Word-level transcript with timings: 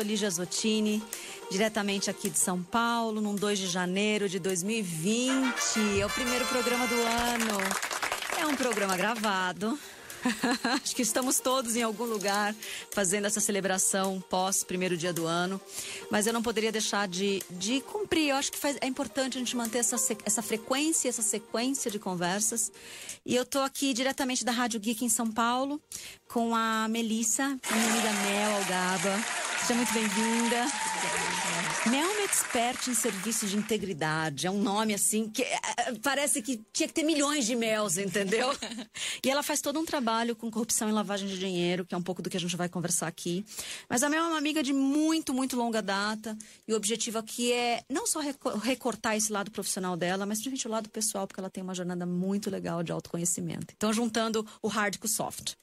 sou 0.00 0.06
Lígia 0.06 0.30
Zottini, 0.30 1.02
diretamente 1.50 2.08
aqui 2.08 2.30
de 2.30 2.38
São 2.38 2.62
Paulo, 2.62 3.20
num 3.20 3.34
2 3.34 3.58
de 3.58 3.66
janeiro 3.66 4.30
de 4.30 4.38
2020. 4.38 6.00
É 6.00 6.06
o 6.06 6.08
primeiro 6.08 6.46
programa 6.46 6.86
do 6.86 6.94
ano. 6.94 7.58
É 8.40 8.46
um 8.46 8.56
programa 8.56 8.96
gravado. 8.96 9.78
Acho 10.82 10.94
que 10.94 11.02
estamos 11.02 11.40
todos 11.40 11.76
em 11.76 11.82
algum 11.82 12.04
lugar 12.04 12.54
fazendo 12.90 13.26
essa 13.26 13.40
celebração 13.40 14.22
pós 14.28 14.62
primeiro 14.62 14.96
dia 14.96 15.12
do 15.12 15.26
ano. 15.26 15.60
Mas 16.10 16.26
eu 16.26 16.32
não 16.32 16.42
poderia 16.42 16.72
deixar 16.72 17.08
de, 17.08 17.42
de 17.50 17.80
cumprir. 17.80 18.28
Eu 18.28 18.36
acho 18.36 18.52
que 18.52 18.58
faz, 18.58 18.76
é 18.80 18.86
importante 18.86 19.36
a 19.36 19.40
gente 19.40 19.56
manter 19.56 19.78
essa, 19.78 19.96
essa 20.24 20.42
frequência, 20.42 21.08
essa 21.08 21.22
sequência 21.22 21.90
de 21.90 21.98
conversas. 21.98 22.70
E 23.24 23.34
eu 23.34 23.42
estou 23.42 23.62
aqui 23.62 23.92
diretamente 23.92 24.44
da 24.44 24.52
Rádio 24.52 24.80
Geek 24.80 25.04
em 25.04 25.08
São 25.08 25.30
Paulo 25.30 25.80
com 26.28 26.54
a 26.54 26.86
Melissa, 26.88 27.58
minha 27.70 27.90
amiga 27.90 28.12
Mel 28.12 28.56
Algaba. 28.56 29.24
Seja 29.60 29.74
muito 29.74 29.92
bem-vinda. 29.92 30.66
Mel 31.86 32.19
expert 32.30 32.88
em 32.88 32.94
serviços 32.94 33.50
de 33.50 33.56
integridade. 33.56 34.46
É 34.46 34.50
um 34.50 34.62
nome 34.62 34.94
assim 34.94 35.28
que 35.28 35.42
é, 35.42 35.60
é, 35.78 35.92
parece 36.00 36.40
que 36.40 36.62
tinha 36.72 36.86
que 36.86 36.94
ter 36.94 37.02
milhões 37.02 37.44
de 37.44 37.56
Mels, 37.56 37.98
entendeu? 37.98 38.48
e 39.24 39.28
ela 39.28 39.42
faz 39.42 39.60
todo 39.60 39.80
um 39.80 39.84
trabalho 39.84 40.36
com 40.36 40.48
corrupção 40.48 40.88
e 40.88 40.92
lavagem 40.92 41.28
de 41.28 41.38
dinheiro, 41.38 41.84
que 41.84 41.92
é 41.92 41.98
um 41.98 42.02
pouco 42.02 42.22
do 42.22 42.30
que 42.30 42.36
a 42.36 42.40
gente 42.40 42.56
vai 42.56 42.68
conversar 42.68 43.08
aqui. 43.08 43.44
Mas 43.88 44.04
a 44.04 44.08
Mel 44.08 44.24
é 44.24 44.28
uma 44.28 44.38
amiga 44.38 44.62
de 44.62 44.72
muito, 44.72 45.34
muito 45.34 45.56
longa 45.56 45.82
data. 45.82 46.38
E 46.68 46.72
o 46.72 46.76
objetivo 46.76 47.18
aqui 47.18 47.52
é 47.52 47.82
não 47.90 48.06
só 48.06 48.20
recortar 48.62 49.16
esse 49.16 49.32
lado 49.32 49.50
profissional 49.50 49.96
dela, 49.96 50.24
mas 50.24 50.38
principalmente 50.38 50.68
o 50.68 50.70
lado 50.70 50.88
pessoal, 50.88 51.26
porque 51.26 51.40
ela 51.40 51.50
tem 51.50 51.64
uma 51.64 51.74
jornada 51.74 52.06
muito 52.06 52.48
legal 52.48 52.84
de 52.84 52.92
autoconhecimento. 52.92 53.74
Então, 53.76 53.92
juntando 53.92 54.46
o 54.62 54.68
hard 54.68 54.98
com 54.98 55.06
o 55.06 55.10
soft. 55.10 55.54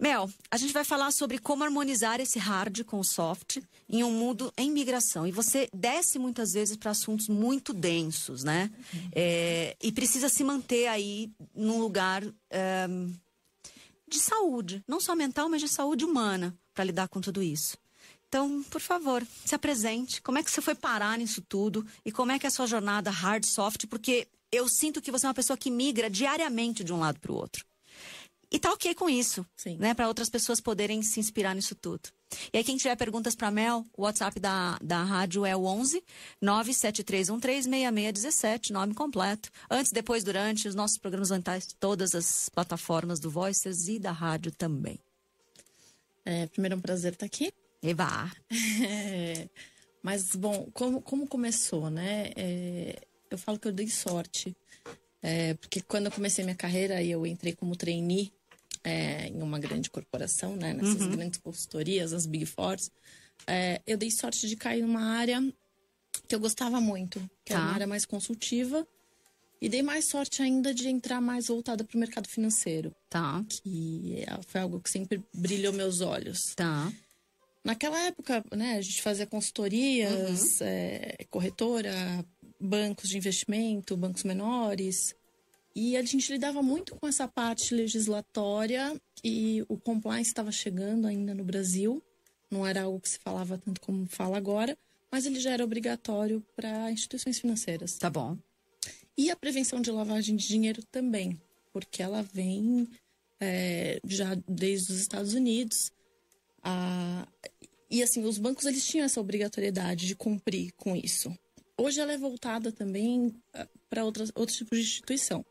Mel, 0.00 0.30
a 0.48 0.56
gente 0.56 0.72
vai 0.72 0.84
falar 0.84 1.10
sobre 1.10 1.38
como 1.38 1.64
harmonizar 1.64 2.20
esse 2.20 2.38
hard 2.38 2.84
com 2.84 3.00
o 3.00 3.04
soft 3.04 3.58
em 3.88 4.04
um 4.04 4.12
mundo 4.12 4.52
em 4.56 4.70
migração. 4.70 5.26
E 5.26 5.32
você 5.32 5.68
desce 5.74 6.20
muitas 6.20 6.52
vezes 6.52 6.76
para 6.76 6.92
assuntos 6.92 7.28
muito 7.28 7.72
densos, 7.72 8.44
né? 8.44 8.70
É, 9.12 9.76
e 9.82 9.90
precisa 9.90 10.28
se 10.28 10.44
manter 10.44 10.86
aí 10.86 11.32
num 11.52 11.80
lugar 11.80 12.22
é, 12.48 12.86
de 14.08 14.20
saúde, 14.20 14.84
não 14.86 15.00
só 15.00 15.16
mental, 15.16 15.48
mas 15.48 15.60
de 15.60 15.68
saúde 15.68 16.04
humana, 16.04 16.56
para 16.72 16.84
lidar 16.84 17.08
com 17.08 17.20
tudo 17.20 17.42
isso. 17.42 17.76
Então, 18.28 18.62
por 18.70 18.80
favor, 18.80 19.26
se 19.44 19.54
apresente. 19.54 20.22
Como 20.22 20.38
é 20.38 20.44
que 20.44 20.50
você 20.50 20.60
foi 20.60 20.76
parar 20.76 21.18
nisso 21.18 21.42
tudo? 21.42 21.84
E 22.04 22.12
como 22.12 22.30
é 22.30 22.38
que 22.38 22.46
é 22.46 22.48
a 22.48 22.52
sua 22.52 22.66
jornada 22.66 23.10
hard 23.10 23.44
soft? 23.44 23.86
Porque 23.86 24.28
eu 24.52 24.68
sinto 24.68 25.00
que 25.00 25.10
você 25.10 25.26
é 25.26 25.28
uma 25.28 25.34
pessoa 25.34 25.56
que 25.56 25.70
migra 25.70 26.08
diariamente 26.08 26.84
de 26.84 26.92
um 26.92 27.00
lado 27.00 27.18
para 27.18 27.32
o 27.32 27.34
outro. 27.34 27.67
E 28.50 28.58
tá 28.58 28.72
ok 28.72 28.94
com 28.94 29.10
isso, 29.10 29.44
Sim. 29.56 29.76
né? 29.76 29.92
Para 29.92 30.08
outras 30.08 30.30
pessoas 30.30 30.58
poderem 30.58 31.02
se 31.02 31.20
inspirar 31.20 31.54
nisso 31.54 31.74
tudo. 31.74 32.08
E 32.52 32.58
aí, 32.58 32.64
quem 32.64 32.78
tiver 32.78 32.96
perguntas 32.96 33.34
para 33.34 33.50
Mel, 33.50 33.84
o 33.96 34.02
WhatsApp 34.02 34.38
da, 34.40 34.78
da 34.82 35.02
rádio 35.02 35.44
é 35.44 35.54
o 35.54 35.64
11 35.64 36.02
973136617, 36.42 38.70
nome 38.70 38.94
completo. 38.94 39.50
Antes, 39.70 39.92
depois, 39.92 40.24
durante, 40.24 40.66
os 40.66 40.74
nossos 40.74 40.96
programas 40.96 41.30
em 41.30 41.42
todas 41.78 42.14
as 42.14 42.48
plataformas 42.48 43.20
do 43.20 43.30
Voices 43.30 43.86
e 43.88 43.98
da 43.98 44.12
rádio 44.12 44.50
também. 44.50 44.98
É, 46.24 46.46
primeiro, 46.46 46.74
é 46.74 46.78
um 46.78 46.80
prazer 46.80 47.12
estar 47.12 47.26
aqui. 47.26 47.52
Eva! 47.82 48.32
É, 48.82 49.46
mas, 50.02 50.34
bom, 50.34 50.70
como, 50.72 51.02
como 51.02 51.26
começou, 51.26 51.90
né? 51.90 52.30
É, 52.34 52.98
eu 53.30 53.36
falo 53.36 53.58
que 53.58 53.68
eu 53.68 53.72
dei 53.72 53.88
sorte. 53.88 54.56
É, 55.22 55.52
porque 55.54 55.82
quando 55.82 56.06
eu 56.06 56.12
comecei 56.12 56.42
minha 56.44 56.56
carreira 56.56 57.02
e 57.02 57.10
eu 57.10 57.26
entrei 57.26 57.52
como 57.52 57.76
trainee 57.76 58.32
é, 58.84 59.28
em 59.28 59.42
uma 59.42 59.58
grande 59.58 59.90
corporação, 59.90 60.56
né? 60.56 60.72
Nessas 60.72 61.02
uhum. 61.02 61.10
grandes 61.10 61.40
consultorias, 61.40 62.12
as 62.12 62.26
Big 62.26 62.46
Fours. 62.46 62.90
É, 63.46 63.80
eu 63.86 63.96
dei 63.96 64.10
sorte 64.10 64.48
de 64.48 64.56
cair 64.56 64.82
numa 64.82 65.02
área 65.02 65.42
que 66.26 66.34
eu 66.34 66.40
gostava 66.40 66.80
muito, 66.80 67.18
que 67.44 67.52
tá. 67.52 67.54
era 67.54 67.62
uma 67.62 67.74
área 67.74 67.86
mais 67.86 68.04
consultiva. 68.04 68.86
E 69.60 69.68
dei 69.68 69.82
mais 69.82 70.04
sorte 70.04 70.40
ainda 70.40 70.72
de 70.72 70.88
entrar 70.88 71.20
mais 71.20 71.48
voltada 71.48 71.82
para 71.82 71.96
o 71.96 71.98
mercado 71.98 72.28
financeiro. 72.28 72.94
Tá. 73.10 73.44
Que 73.48 74.24
é, 74.24 74.40
foi 74.46 74.60
algo 74.60 74.80
que 74.80 74.88
sempre 74.88 75.20
brilhou 75.34 75.72
meus 75.72 76.00
olhos. 76.00 76.54
Tá. 76.54 76.92
Naquela 77.64 77.98
época, 78.06 78.44
né, 78.54 78.76
a 78.76 78.80
gente 78.80 79.02
fazia 79.02 79.26
consultorias, 79.26 80.60
uhum. 80.60 80.66
é, 80.66 81.16
corretora, 81.28 82.24
bancos 82.60 83.08
de 83.08 83.16
investimento, 83.16 83.96
bancos 83.96 84.22
menores. 84.22 85.14
E 85.80 85.96
a 85.96 86.02
gente 86.02 86.32
lidava 86.32 86.60
muito 86.60 86.96
com 86.96 87.06
essa 87.06 87.28
parte 87.28 87.72
legislatória 87.72 89.00
e 89.22 89.64
o 89.68 89.78
compliance 89.78 90.28
estava 90.28 90.50
chegando 90.50 91.06
ainda 91.06 91.32
no 91.32 91.44
Brasil. 91.44 92.02
Não 92.50 92.66
era 92.66 92.82
algo 92.82 92.98
que 92.98 93.08
se 93.08 93.20
falava 93.20 93.56
tanto 93.56 93.80
como 93.80 94.04
fala 94.08 94.36
agora, 94.36 94.76
mas 95.08 95.24
ele 95.24 95.38
já 95.38 95.52
era 95.52 95.62
obrigatório 95.62 96.44
para 96.56 96.90
instituições 96.90 97.38
financeiras. 97.38 97.96
Tá 97.96 98.10
bom. 98.10 98.36
E 99.16 99.30
a 99.30 99.36
prevenção 99.36 99.80
de 99.80 99.92
lavagem 99.92 100.34
de 100.34 100.48
dinheiro 100.48 100.82
também, 100.90 101.40
porque 101.72 102.02
ela 102.02 102.22
vem 102.22 102.88
é, 103.38 104.00
já 104.04 104.34
desde 104.48 104.90
os 104.90 104.98
Estados 104.98 105.32
Unidos. 105.32 105.92
A... 106.60 107.24
E 107.88 108.02
assim, 108.02 108.24
os 108.24 108.36
bancos 108.36 108.64
eles 108.64 108.84
tinham 108.84 109.04
essa 109.04 109.20
obrigatoriedade 109.20 110.08
de 110.08 110.16
cumprir 110.16 110.72
com 110.72 110.96
isso. 110.96 111.32
Hoje 111.76 112.00
ela 112.00 112.12
é 112.12 112.18
voltada 112.18 112.72
também 112.72 113.32
ah, 113.54 113.68
para 113.88 114.04
outros 114.04 114.56
tipos 114.56 114.76
de 114.76 114.84
instituição. 114.84 115.46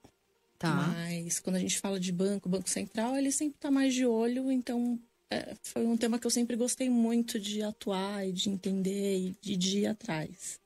Tá. 0.58 0.74
Mas 0.74 1.40
quando 1.40 1.58
a 1.58 1.60
gente 1.60 1.80
fala 1.80 2.00
de 2.00 2.12
banco, 2.12 2.50
Banco 2.50 2.70
Central, 2.70 3.16
ele 3.16 3.32
sempre 3.32 3.58
está 3.58 3.70
mais 3.70 3.94
de 3.94 4.06
olho, 4.06 4.52
então 4.52 5.00
é, 5.30 5.56
foi 5.62 5.86
um 5.86 5.98
tema 5.98 6.18
que 6.18 6.26
eu 6.26 6.32
sempre 6.32 6.56
gostei 6.56 6.90
muito 6.90 7.40
de 7.40 7.62
atuar 7.62 8.28
e 8.28 8.32
de 8.32 8.50
entender 8.50 9.18
e 9.18 9.36
de, 9.42 9.56
de 9.56 9.80
ir 9.80 9.88
atrás. 9.88 10.60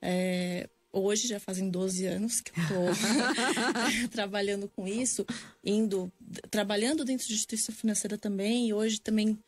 É, 0.00 0.68
hoje 0.92 1.28
já 1.28 1.40
fazem 1.40 1.68
12 1.68 2.06
anos 2.06 2.40
que 2.40 2.50
eu 2.50 2.62
estou 2.62 2.88
trabalhando 4.10 4.68
com 4.68 4.86
isso, 4.86 5.26
indo, 5.62 6.10
trabalhando 6.50 7.04
dentro 7.04 7.26
de 7.26 7.34
instituição 7.34 7.74
financeira 7.74 8.16
também, 8.16 8.68
e 8.68 8.74
hoje 8.74 9.00
também 9.00 9.38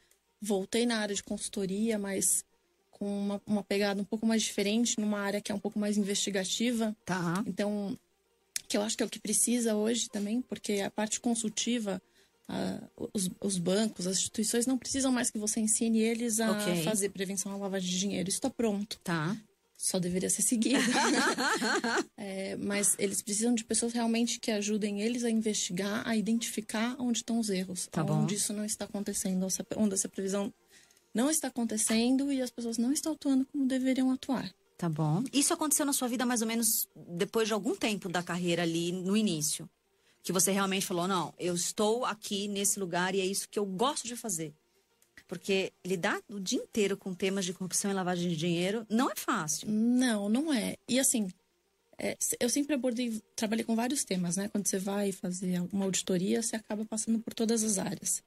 voltei 0.41 0.85
na 0.85 0.99
área 0.99 1.15
de 1.15 1.23
consultoria, 1.23 1.99
mas 1.99 2.45
com 2.91 3.07
uma, 3.07 3.43
uma 3.47 3.63
pegada 3.63 4.01
um 4.01 4.05
pouco 4.05 4.27
mais 4.27 4.43
diferente, 4.43 4.99
numa 4.99 5.19
área 5.19 5.41
que 5.41 5.53
é 5.53 5.55
um 5.55 5.59
pouco 5.59 5.79
mais 5.79 5.97
investigativa. 5.97 6.97
Tá. 7.05 7.45
Então, 7.47 7.97
que 8.69 8.77
eu 8.77 8.83
acho 8.83 8.97
que 8.97 9.03
é 9.03 9.07
o 9.07 9.11
que 9.11 9.19
precisa 9.19 9.75
hoje 9.75 10.09
também, 10.09 10.41
porque 10.43 10.81
a 10.81 10.91
parte 10.91 11.21
consultiva, 11.21 12.01
os, 13.13 13.31
os, 13.41 13.59
bancos, 13.59 14.07
as 14.07 14.19
instituições 14.19 14.67
não 14.67 14.79
precisam 14.79 15.11
mais 15.11 15.31
que 15.31 15.39
você 15.39 15.61
ensine 15.61 16.01
eles 16.01 16.41
a 16.41 16.53
okay. 16.53 16.83
fazer 16.83 17.11
prevenção 17.11 17.53
à 17.53 17.57
lavagem 17.57 17.91
de 17.91 17.99
dinheiro. 17.99 18.29
Isso 18.29 18.39
está 18.39 18.51
pronto. 18.51 18.99
Tá. 19.03 19.37
Só 19.77 19.99
deveria 19.99 20.31
ser 20.31 20.43
seguido. 20.43 20.81
é, 22.17 22.57
mas 22.57 22.97
eles 22.99 23.21
precisam 23.21 23.55
de 23.55 23.63
pessoas 23.63 23.93
realmente 23.93 24.41
que 24.41 24.51
ajudem 24.51 25.03
eles 25.03 25.23
a 25.23 25.31
investigar, 25.31 26.07
a 26.09 26.17
identificar 26.17 26.97
onde 26.99 27.19
estão 27.19 27.39
os 27.39 27.51
erros. 27.51 27.87
Tá 27.91 28.03
onde 28.05 28.37
isso 28.37 28.53
não 28.53 28.65
está 28.65 28.87
acontecendo, 28.87 29.47
onde 29.77 29.95
essa 29.95 30.09
previsão 30.09 30.53
não 31.13 31.31
está 31.31 31.49
acontecendo 31.49 32.33
e 32.33 32.41
as 32.41 32.51
pessoas 32.51 32.79
não 32.79 32.93
estão 32.93 33.13
atuando 33.13 33.47
como 33.47 33.67
deveriam 33.67 34.11
atuar. 34.11 34.53
Tá 34.77 34.89
bom. 34.89 35.25
Isso 35.33 35.55
aconteceu 35.55 35.87
na 35.87 35.93
sua 35.93 36.09
vida 36.09 36.27
mais 36.27 36.43
ou 36.43 36.47
menos 36.47 36.89
depois 36.95 37.49
de 37.49 37.55
algum 37.55 37.75
tempo 37.75 38.09
da 38.09 38.23
carreira 38.23 38.63
ali 38.63 38.93
no 38.93 39.17
início? 39.17 39.69
Que 40.23 40.33
você 40.33 40.51
realmente 40.51 40.85
falou, 40.85 41.09
não, 41.09 41.33
eu 41.39 41.55
estou 41.55 42.05
aqui 42.05 42.47
nesse 42.49 42.79
lugar 42.79 43.15
e 43.15 43.21
é 43.21 43.25
isso 43.25 43.49
que 43.49 43.59
eu 43.59 43.65
gosto 43.65 44.07
de 44.07 44.17
fazer. 44.17 44.53
Porque 45.27 45.73
lidar 45.85 46.21
o 46.29 46.39
dia 46.39 46.59
inteiro 46.59 46.97
com 46.97 47.15
temas 47.15 47.45
de 47.45 47.55
corrupção 47.55 47.91
e 47.91 47.95
lavagem 47.95 48.29
de 48.29 48.37
dinheiro 48.37 48.87
não 48.89 49.11
é 49.11 49.15
fácil. 49.17 49.69
Não, 49.71 50.29
não 50.29 50.53
é. 50.53 50.77
E 50.89 51.01
assim, 51.01 51.29
é, 51.99 52.17
eu 52.39 52.49
sempre 52.49 52.75
abordei, 52.75 53.23
trabalhei 53.35 53.65
com 53.65 53.75
vários 53.75 54.05
temas, 54.05 54.37
né? 54.37 54.49
Quando 54.49 54.69
você 54.69 54.79
vai 54.79 55.11
fazer 55.11 55.61
uma 55.73 55.85
auditoria, 55.85 56.43
você 56.43 56.57
acaba 56.57 56.85
passando 56.85 57.19
por 57.19 57.33
todas 57.33 57.65
as 57.65 57.79
áreas. 57.79 58.23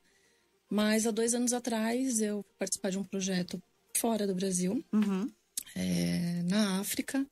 Mas 0.69 1.05
há 1.05 1.11
dois 1.11 1.33
anos 1.33 1.53
atrás 1.53 2.19
eu 2.21 2.43
participar 2.57 2.89
de 2.89 2.97
um 2.97 3.03
projeto 3.03 3.61
fora 3.93 4.25
do 4.25 4.33
Brasil. 4.33 4.83
Uhum 4.91 5.29
é, 5.75 6.43
na 6.43 6.79
África, 6.79 7.25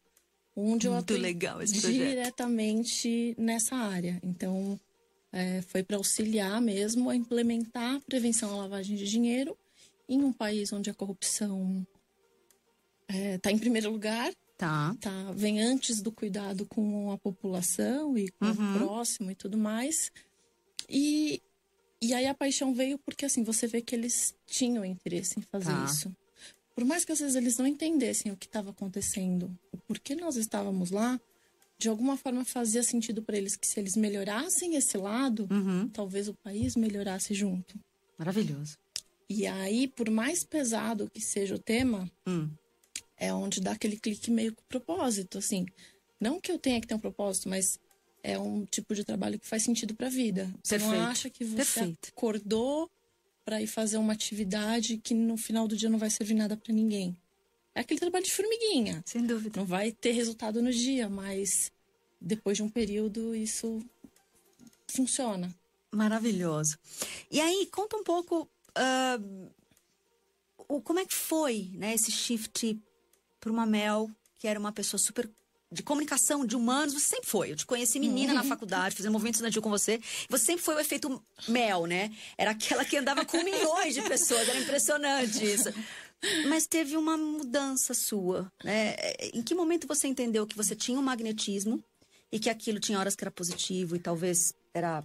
onde 0.55 0.89
Muito 0.89 1.13
eu 1.13 1.19
legal 1.19 1.61
esse 1.61 1.79
diretamente 1.79 3.35
nessa 3.37 3.75
área. 3.75 4.19
Então, 4.23 4.79
é, 5.31 5.61
foi 5.61 5.83
para 5.83 5.97
auxiliar 5.97 6.59
mesmo 6.61 7.09
a 7.09 7.15
implementar 7.15 7.95
a 7.95 8.01
prevenção 8.01 8.51
à 8.51 8.57
lavagem 8.57 8.95
de 8.95 9.05
dinheiro 9.05 9.57
em 10.09 10.23
um 10.23 10.31
país 10.31 10.71
onde 10.71 10.89
a 10.89 10.93
corrupção 10.93 11.85
está 13.07 13.17
é, 13.17 13.37
tá 13.37 13.51
em 13.51 13.57
primeiro 13.59 13.91
lugar. 13.91 14.33
Tá. 14.57 14.95
tá. 14.99 15.31
Vem 15.33 15.61
antes 15.61 16.01
do 16.01 16.11
cuidado 16.11 16.65
com 16.65 17.11
a 17.11 17.17
população 17.17 18.17
e 18.17 18.29
com 18.29 18.45
uhum. 18.45 18.51
o 18.51 18.79
próximo 18.79 19.29
e 19.29 19.35
tudo 19.35 19.57
mais. 19.57 20.11
E, 20.89 21.41
e 22.01 22.13
aí 22.13 22.25
a 22.25 22.33
paixão 22.33 22.73
veio 22.73 22.97
porque, 22.97 23.25
assim, 23.25 23.43
você 23.43 23.67
vê 23.67 23.81
que 23.81 23.93
eles 23.93 24.33
tinham 24.47 24.83
interesse 24.83 25.39
em 25.39 25.43
fazer 25.43 25.73
tá. 25.73 25.85
isso 25.85 26.11
por 26.77 26.85
mais 26.85 27.03
que 27.03 27.11
às 27.11 27.19
vezes 27.19 27.35
eles 27.35 27.57
não 27.57 27.65
entendessem 27.65 28.31
o 28.31 28.37
que 28.37 28.45
estava 28.45 28.69
acontecendo, 28.69 29.49
o 29.71 29.77
porquê 29.77 30.13
nós 30.13 30.35
estávamos 30.35 30.91
lá, 30.91 31.19
de 31.79 31.89
alguma 31.89 32.15
forma 32.15 32.45
fazia 32.45 32.83
sentido 32.83 33.23
para 33.23 33.35
eles 33.35 33.55
que 33.55 33.65
se 33.65 33.79
eles 33.79 33.95
melhorassem 33.95 34.75
esse 34.75 34.95
lado, 34.95 35.47
uhum. 35.49 35.89
talvez 35.89 36.27
o 36.27 36.35
país 36.35 36.75
melhorasse 36.75 37.33
junto. 37.33 37.79
Maravilhoso. 38.15 38.77
E 39.27 39.47
aí, 39.47 39.87
por 39.87 40.07
mais 40.11 40.43
pesado 40.43 41.09
que 41.11 41.19
seja 41.19 41.55
o 41.55 41.59
tema, 41.59 42.07
Hum. 42.27 42.47
é 43.17 43.33
onde 43.33 43.59
dá 43.59 43.71
aquele 43.71 43.97
clique 43.97 44.29
meio 44.29 44.53
com 44.53 44.61
propósito, 44.69 45.39
assim. 45.39 45.65
Não 46.21 46.39
que 46.39 46.51
eu 46.51 46.59
tenha 46.59 46.79
que 46.79 46.85
ter 46.85 46.93
um 46.93 46.99
propósito, 46.99 47.49
mas 47.49 47.79
é 48.21 48.37
um 48.37 48.65
tipo 48.65 48.93
de 48.93 49.03
trabalho 49.03 49.39
que 49.39 49.47
faz 49.47 49.63
sentido 49.63 49.95
pra 49.95 50.09
vida. 50.09 50.53
Você 50.63 50.77
não 50.77 50.89
Perfeito. 50.91 51.09
acha 51.09 51.29
que 51.31 51.43
você 51.43 51.55
Perfeito. 51.55 52.09
acordou 52.15 52.87
pra 53.47 53.61
ir 53.61 53.67
fazer 53.67 53.95
uma 53.95 54.11
atividade 54.11 54.97
que 54.97 55.13
no 55.13 55.37
final 55.37 55.69
do 55.69 55.77
dia 55.77 55.89
não 55.89 55.97
vai 55.97 56.09
servir 56.09 56.33
nada 56.33 56.57
pra 56.57 56.73
ninguém. 56.73 57.17
É 57.73 57.79
aquele 57.79 57.97
trabalho 57.97 58.25
de 58.25 58.33
formiguinha. 58.33 59.01
Sem 59.05 59.25
dúvida. 59.25 59.57
Não 59.57 59.65
vai 59.65 59.89
ter 59.89 60.11
resultado 60.11 60.61
no 60.61 60.69
dia, 60.69 61.07
mas 61.07 61.71
depois 62.19 62.57
de 62.57 62.63
um 62.63 62.67
período 62.69 63.33
isso 63.33 63.81
funciona. 64.89 65.49
Maravilhoso. 65.89 66.77
E 67.31 67.39
aí, 67.39 67.69
conta 67.71 67.95
um 67.95 68.03
pouco 68.03 68.49
ah, 68.75 69.17
o, 70.67 70.81
como 70.81 70.99
é 70.99 71.05
que 71.05 71.15
foi 71.15 71.71
né, 71.73 71.93
esse 71.93 72.11
shift 72.11 72.77
para 73.39 73.49
uma 73.49 73.65
Mel, 73.65 74.11
que 74.39 74.49
era 74.49 74.59
uma 74.59 74.73
pessoa 74.73 74.99
super 74.99 75.29
de 75.71 75.83
comunicação, 75.83 76.45
de 76.45 76.55
humanos, 76.55 76.93
você 76.93 77.07
sempre 77.07 77.29
foi. 77.29 77.51
Eu 77.51 77.55
te 77.55 77.65
conheci 77.65 77.99
menina 77.99 78.33
na 78.33 78.43
faculdade, 78.43 78.95
fazendo 78.95 79.11
movimento 79.11 79.35
estudantil 79.35 79.61
com 79.61 79.69
você. 79.69 79.99
Você 80.29 80.45
sempre 80.45 80.63
foi 80.63 80.75
o 80.75 80.79
efeito 80.79 81.21
Mel, 81.47 81.85
né? 81.85 82.11
Era 82.37 82.51
aquela 82.51 82.85
que 82.85 82.97
andava 82.97 83.25
com 83.25 83.43
milhões 83.43 83.93
de 83.93 84.01
pessoas, 84.03 84.47
era 84.47 84.59
impressionante 84.59 85.43
isso. 85.43 85.69
Mas 86.47 86.65
teve 86.65 86.95
uma 86.95 87.17
mudança 87.17 87.93
sua, 87.93 88.51
né? 88.63 88.95
Em 89.33 89.41
que 89.41 89.53
momento 89.53 89.87
você 89.87 90.07
entendeu 90.07 90.47
que 90.47 90.55
você 90.55 90.75
tinha 90.75 90.97
um 90.97 91.03
magnetismo 91.03 91.83
e 92.31 92.39
que 92.39 92.49
aquilo 92.49 92.79
tinha 92.79 92.99
horas 92.99 93.15
que 93.15 93.23
era 93.23 93.31
positivo 93.31 93.95
e 93.95 93.99
talvez 93.99 94.53
era 94.73 95.03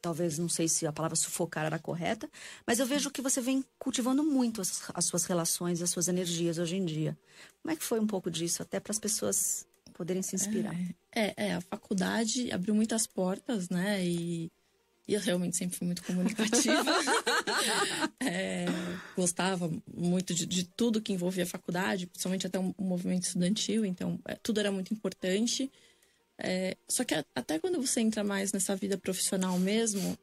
talvez 0.00 0.38
não 0.38 0.48
sei 0.48 0.68
se 0.68 0.86
a 0.86 0.92
palavra 0.92 1.16
sufocar 1.16 1.66
era 1.66 1.78
correta, 1.78 2.28
mas 2.66 2.78
eu 2.78 2.86
vejo 2.86 3.10
que 3.10 3.22
você 3.22 3.40
vem 3.40 3.64
cultivando 3.78 4.22
muito 4.22 4.60
as, 4.60 4.90
as 4.94 5.04
suas 5.04 5.24
relações, 5.24 5.82
as 5.82 5.90
suas 5.90 6.08
energias 6.08 6.58
hoje 6.58 6.76
em 6.76 6.84
dia. 6.84 7.16
Como 7.62 7.72
é 7.72 7.76
que 7.76 7.84
foi 7.84 8.00
um 8.00 8.06
pouco 8.06 8.30
disso, 8.30 8.62
até 8.62 8.80
para 8.80 8.92
as 8.92 8.98
pessoas 8.98 9.66
poderem 9.94 10.22
se 10.22 10.34
inspirar? 10.34 10.74
É, 11.14 11.34
é, 11.36 11.54
a 11.54 11.60
faculdade 11.60 12.50
abriu 12.52 12.74
muitas 12.74 13.06
portas, 13.06 13.68
né? 13.68 14.02
E, 14.04 14.50
e 15.06 15.14
eu 15.14 15.20
realmente 15.20 15.56
sempre 15.56 15.76
fui 15.76 15.86
muito 15.86 16.02
comunicativa. 16.02 16.84
É, 18.22 18.66
gostava 19.16 19.70
muito 19.92 20.32
de, 20.32 20.46
de 20.46 20.64
tudo 20.64 21.00
que 21.00 21.12
envolvia 21.12 21.42
a 21.44 21.46
faculdade, 21.46 22.06
principalmente 22.06 22.46
até 22.46 22.58
o 22.58 22.74
movimento 22.78 23.24
estudantil, 23.24 23.84
então 23.84 24.20
é, 24.24 24.34
tudo 24.36 24.60
era 24.60 24.70
muito 24.70 24.94
importante. 24.94 25.70
É, 26.42 26.76
só 26.88 27.04
que 27.04 27.14
a- 27.14 27.24
até 27.34 27.58
quando 27.58 27.80
você 27.80 28.00
entra 28.00 28.22
mais 28.24 28.52
nessa 28.52 28.74
vida 28.76 28.96
profissional 28.98 29.58
mesmo, 29.58 30.16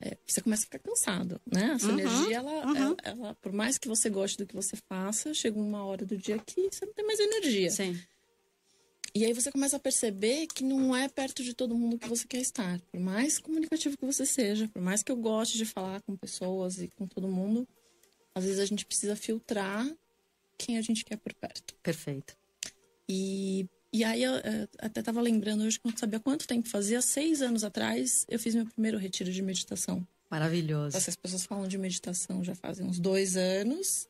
é, 0.00 0.16
você 0.26 0.40
começa 0.40 0.62
a 0.62 0.66
ficar 0.66 0.78
cansado, 0.78 1.40
né? 1.50 1.72
Essa 1.74 1.86
Uhum, 1.86 1.98
energia, 2.00 2.36
ela, 2.36 2.66
uhum. 2.66 2.76
ela, 2.76 2.96
ela- 3.02 3.34
por 3.36 3.52
mais 3.52 3.78
que 3.78 3.88
você 3.88 4.08
goste 4.08 4.36
do 4.38 4.46
que 4.46 4.54
você 4.54 4.76
faça, 4.88 5.32
chega 5.34 5.58
uma 5.58 5.84
hora 5.84 6.04
do 6.06 6.16
dia 6.16 6.38
que 6.38 6.68
você 6.70 6.86
não 6.86 6.92
tem 6.92 7.06
mais 7.06 7.20
energia. 7.20 7.70
Sim. 7.70 8.00
E 9.12 9.24
aí 9.24 9.32
você 9.32 9.50
começa 9.50 9.76
a 9.76 9.80
perceber 9.80 10.46
que 10.46 10.62
não 10.62 10.94
é 10.94 11.08
perto 11.08 11.42
de 11.42 11.52
todo 11.52 11.74
mundo 11.76 11.98
que 11.98 12.08
você 12.08 12.26
quer 12.28 12.40
estar. 12.40 12.80
Por 12.92 13.00
mais 13.00 13.38
comunicativo 13.40 13.96
que 13.98 14.06
você 14.06 14.24
seja, 14.24 14.68
por 14.68 14.80
mais 14.80 15.02
que 15.02 15.10
eu 15.10 15.16
goste 15.16 15.58
de 15.58 15.64
falar 15.66 16.00
com 16.02 16.16
pessoas 16.16 16.78
e 16.80 16.86
com 16.96 17.06
todo 17.08 17.26
mundo, 17.26 17.66
às 18.34 18.44
vezes 18.44 18.60
a 18.60 18.64
gente 18.66 18.86
precisa 18.86 19.16
filtrar 19.16 19.84
quem 20.56 20.78
a 20.78 20.82
gente 20.82 21.04
quer 21.04 21.16
por 21.16 21.34
perto. 21.34 21.74
Perfeito. 21.82 22.36
E, 23.08 23.66
e 23.92 24.04
aí 24.04 24.22
eu 24.22 24.32
até 24.78 25.02
tava 25.02 25.20
lembrando 25.20 25.64
hoje 25.64 25.78
que 25.80 25.86
eu 25.86 25.90
não 25.90 25.98
sabia 25.98 26.20
quanto 26.20 26.46
tempo 26.46 26.68
fazia. 26.68 27.00
Seis 27.02 27.42
anos 27.42 27.64
atrás, 27.64 28.24
eu 28.28 28.38
fiz 28.38 28.54
meu 28.54 28.66
primeiro 28.66 28.98
retiro 28.98 29.32
de 29.32 29.42
meditação. 29.42 30.06
Maravilhoso. 30.30 30.96
Essas 30.96 31.16
pessoas 31.16 31.44
falam 31.44 31.66
de 31.66 31.76
meditação 31.76 32.42
já 32.44 32.54
fazem 32.54 32.86
uns 32.86 32.98
dois 33.00 33.36
anos. 33.36 34.08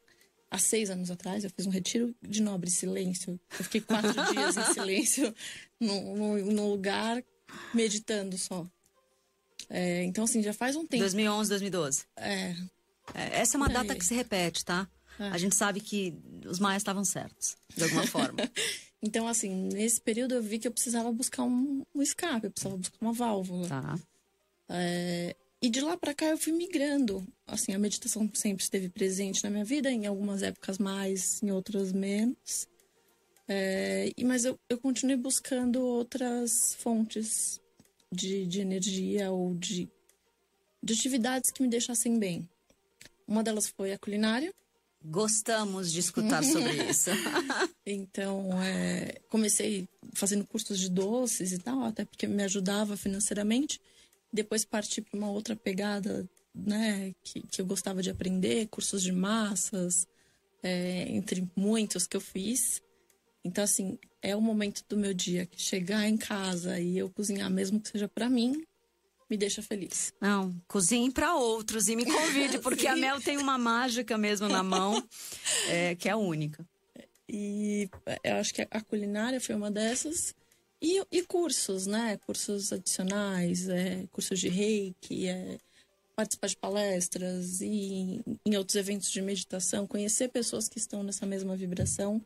Há 0.50 0.58
seis 0.58 0.90
anos 0.90 1.10
atrás, 1.10 1.44
eu 1.44 1.50
fiz 1.50 1.64
um 1.66 1.70
retiro 1.70 2.14
de 2.20 2.42
nobre 2.42 2.70
silêncio. 2.70 3.38
Eu 3.58 3.64
fiquei 3.64 3.80
quatro 3.80 4.12
dias 4.34 4.56
em 4.56 4.74
silêncio 4.74 5.34
num, 5.78 6.16
num- 6.16 6.44
num 6.52 6.68
lugar 6.70 7.22
meditando 7.72 8.36
só. 8.36 8.66
É, 9.68 10.02
então, 10.04 10.24
assim, 10.24 10.42
já 10.42 10.52
faz 10.52 10.74
um 10.76 10.86
tempo. 10.86 11.02
2011, 11.02 11.48
2012. 11.50 12.04
É, 12.16 12.50
É, 13.14 13.40
Essa 13.40 13.56
é 13.56 13.58
uma 13.58 13.68
data 13.68 13.94
que 13.94 14.04
se 14.04 14.14
repete, 14.14 14.64
tá? 14.64 14.88
É. 15.18 15.28
A 15.28 15.38
gente 15.38 15.54
sabe 15.54 15.80
que 15.80 16.14
os 16.46 16.58
maias 16.58 16.80
estavam 16.82 17.04
certos, 17.04 17.56
de 17.76 17.84
alguma 17.84 18.06
forma. 18.06 18.38
então, 19.02 19.26
assim, 19.26 19.68
nesse 19.72 20.00
período 20.00 20.34
eu 20.34 20.42
vi 20.42 20.58
que 20.58 20.68
eu 20.68 20.72
precisava 20.72 21.10
buscar 21.12 21.44
um, 21.44 21.84
um 21.94 22.02
escape, 22.02 22.46
eu 22.46 22.50
precisava 22.50 22.76
buscar 22.76 22.98
uma 23.00 23.12
válvula. 23.12 23.68
tá. 23.68 23.98
É, 24.68 25.34
e 25.62 25.68
de 25.68 25.80
lá 25.80 25.96
pra 25.96 26.14
cá 26.14 26.26
eu 26.26 26.38
fui 26.38 26.52
migrando. 26.52 27.26
Assim, 27.46 27.72
a 27.72 27.78
meditação 27.78 28.30
sempre 28.34 28.62
esteve 28.62 28.88
presente 28.88 29.42
na 29.42 29.50
minha 29.50 29.64
vida, 29.64 29.90
em 29.90 30.06
algumas 30.06 30.42
épocas 30.42 30.78
mais, 30.78 31.42
em 31.42 31.50
outras 31.50 31.92
menos. 31.92 32.68
É, 33.48 34.10
e, 34.16 34.24
mas 34.24 34.44
eu, 34.44 34.58
eu 34.68 34.78
continuei 34.78 35.16
buscando 35.16 35.80
outras 35.80 36.74
fontes 36.74 37.60
de, 38.12 38.46
de 38.46 38.60
energia 38.60 39.30
ou 39.32 39.54
de, 39.54 39.88
de 40.82 40.94
atividades 40.94 41.50
que 41.50 41.62
me 41.62 41.68
deixassem 41.68 42.18
bem. 42.18 42.48
Uma 43.26 43.42
delas 43.42 43.68
foi 43.68 43.92
a 43.92 43.98
culinária. 43.98 44.54
Gostamos 45.02 45.90
de 45.90 46.00
escutar 46.00 46.44
sobre 46.44 46.84
isso. 46.90 47.10
Então, 47.86 48.62
é, 48.62 49.20
comecei 49.28 49.88
fazendo 50.12 50.44
cursos 50.44 50.78
de 50.78 50.88
doces 50.88 51.50
e 51.50 51.58
tal, 51.58 51.82
até 51.82 52.04
porque 52.04 52.26
me 52.26 52.42
ajudava 52.44 52.96
financeiramente. 52.96 53.80
Depois 54.32 54.64
parti 54.64 55.00
para 55.00 55.18
uma 55.18 55.30
outra 55.30 55.56
pegada, 55.56 56.28
né, 56.54 57.12
que, 57.24 57.40
que 57.42 57.60
eu 57.60 57.66
gostava 57.66 58.00
de 58.00 58.10
aprender, 58.10 58.68
cursos 58.68 59.02
de 59.02 59.10
massas, 59.10 60.06
é, 60.62 61.06
entre 61.08 61.48
muitos 61.56 62.06
que 62.06 62.16
eu 62.16 62.20
fiz. 62.20 62.80
Então, 63.42 63.64
assim, 63.64 63.98
é 64.22 64.36
o 64.36 64.40
momento 64.40 64.84
do 64.88 64.96
meu 64.96 65.14
dia 65.14 65.46
que 65.46 65.60
chegar 65.60 66.06
em 66.08 66.16
casa 66.16 66.78
e 66.78 66.98
eu 66.98 67.08
cozinhar, 67.10 67.50
mesmo 67.50 67.80
que 67.80 67.88
seja 67.88 68.06
para 68.06 68.30
mim, 68.30 68.64
me 69.30 69.36
deixa 69.36 69.62
feliz. 69.62 70.12
Não, 70.20 70.60
cozinhe 70.66 71.10
para 71.10 71.36
outros 71.36 71.88
e 71.88 71.94
me 71.94 72.04
convide, 72.04 72.58
porque 72.60 72.88
a 72.88 72.96
Mel 72.96 73.20
tem 73.20 73.38
uma 73.38 73.56
mágica 73.56 74.18
mesmo 74.18 74.48
na 74.48 74.62
mão, 74.62 75.02
é, 75.70 75.94
que 75.94 76.08
é 76.08 76.16
única. 76.16 76.66
E 77.28 77.88
eu 78.24 78.34
acho 78.36 78.52
que 78.52 78.66
a 78.68 78.80
culinária 78.80 79.40
foi 79.40 79.54
uma 79.54 79.70
dessas. 79.70 80.34
E, 80.82 81.00
e 81.12 81.22
cursos, 81.22 81.86
né? 81.86 82.16
Cursos 82.26 82.72
adicionais, 82.72 83.68
é, 83.68 84.06
cursos 84.10 84.40
de 84.40 84.48
reiki, 84.48 85.28
é, 85.28 85.58
participar 86.16 86.48
de 86.48 86.56
palestras 86.56 87.60
e 87.60 88.22
em 88.44 88.56
outros 88.56 88.74
eventos 88.74 89.10
de 89.10 89.22
meditação, 89.22 89.86
conhecer 89.86 90.28
pessoas 90.28 90.68
que 90.68 90.78
estão 90.78 91.02
nessa 91.02 91.24
mesma 91.24 91.54
vibração, 91.54 92.20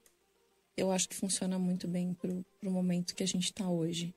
eu 0.76 0.90
acho 0.90 1.08
que 1.08 1.14
funciona 1.14 1.58
muito 1.58 1.86
bem 1.86 2.14
pro, 2.14 2.44
pro 2.60 2.70
momento 2.70 3.14
que 3.14 3.22
a 3.22 3.26
gente 3.26 3.44
está 3.44 3.68
hoje. 3.68 4.14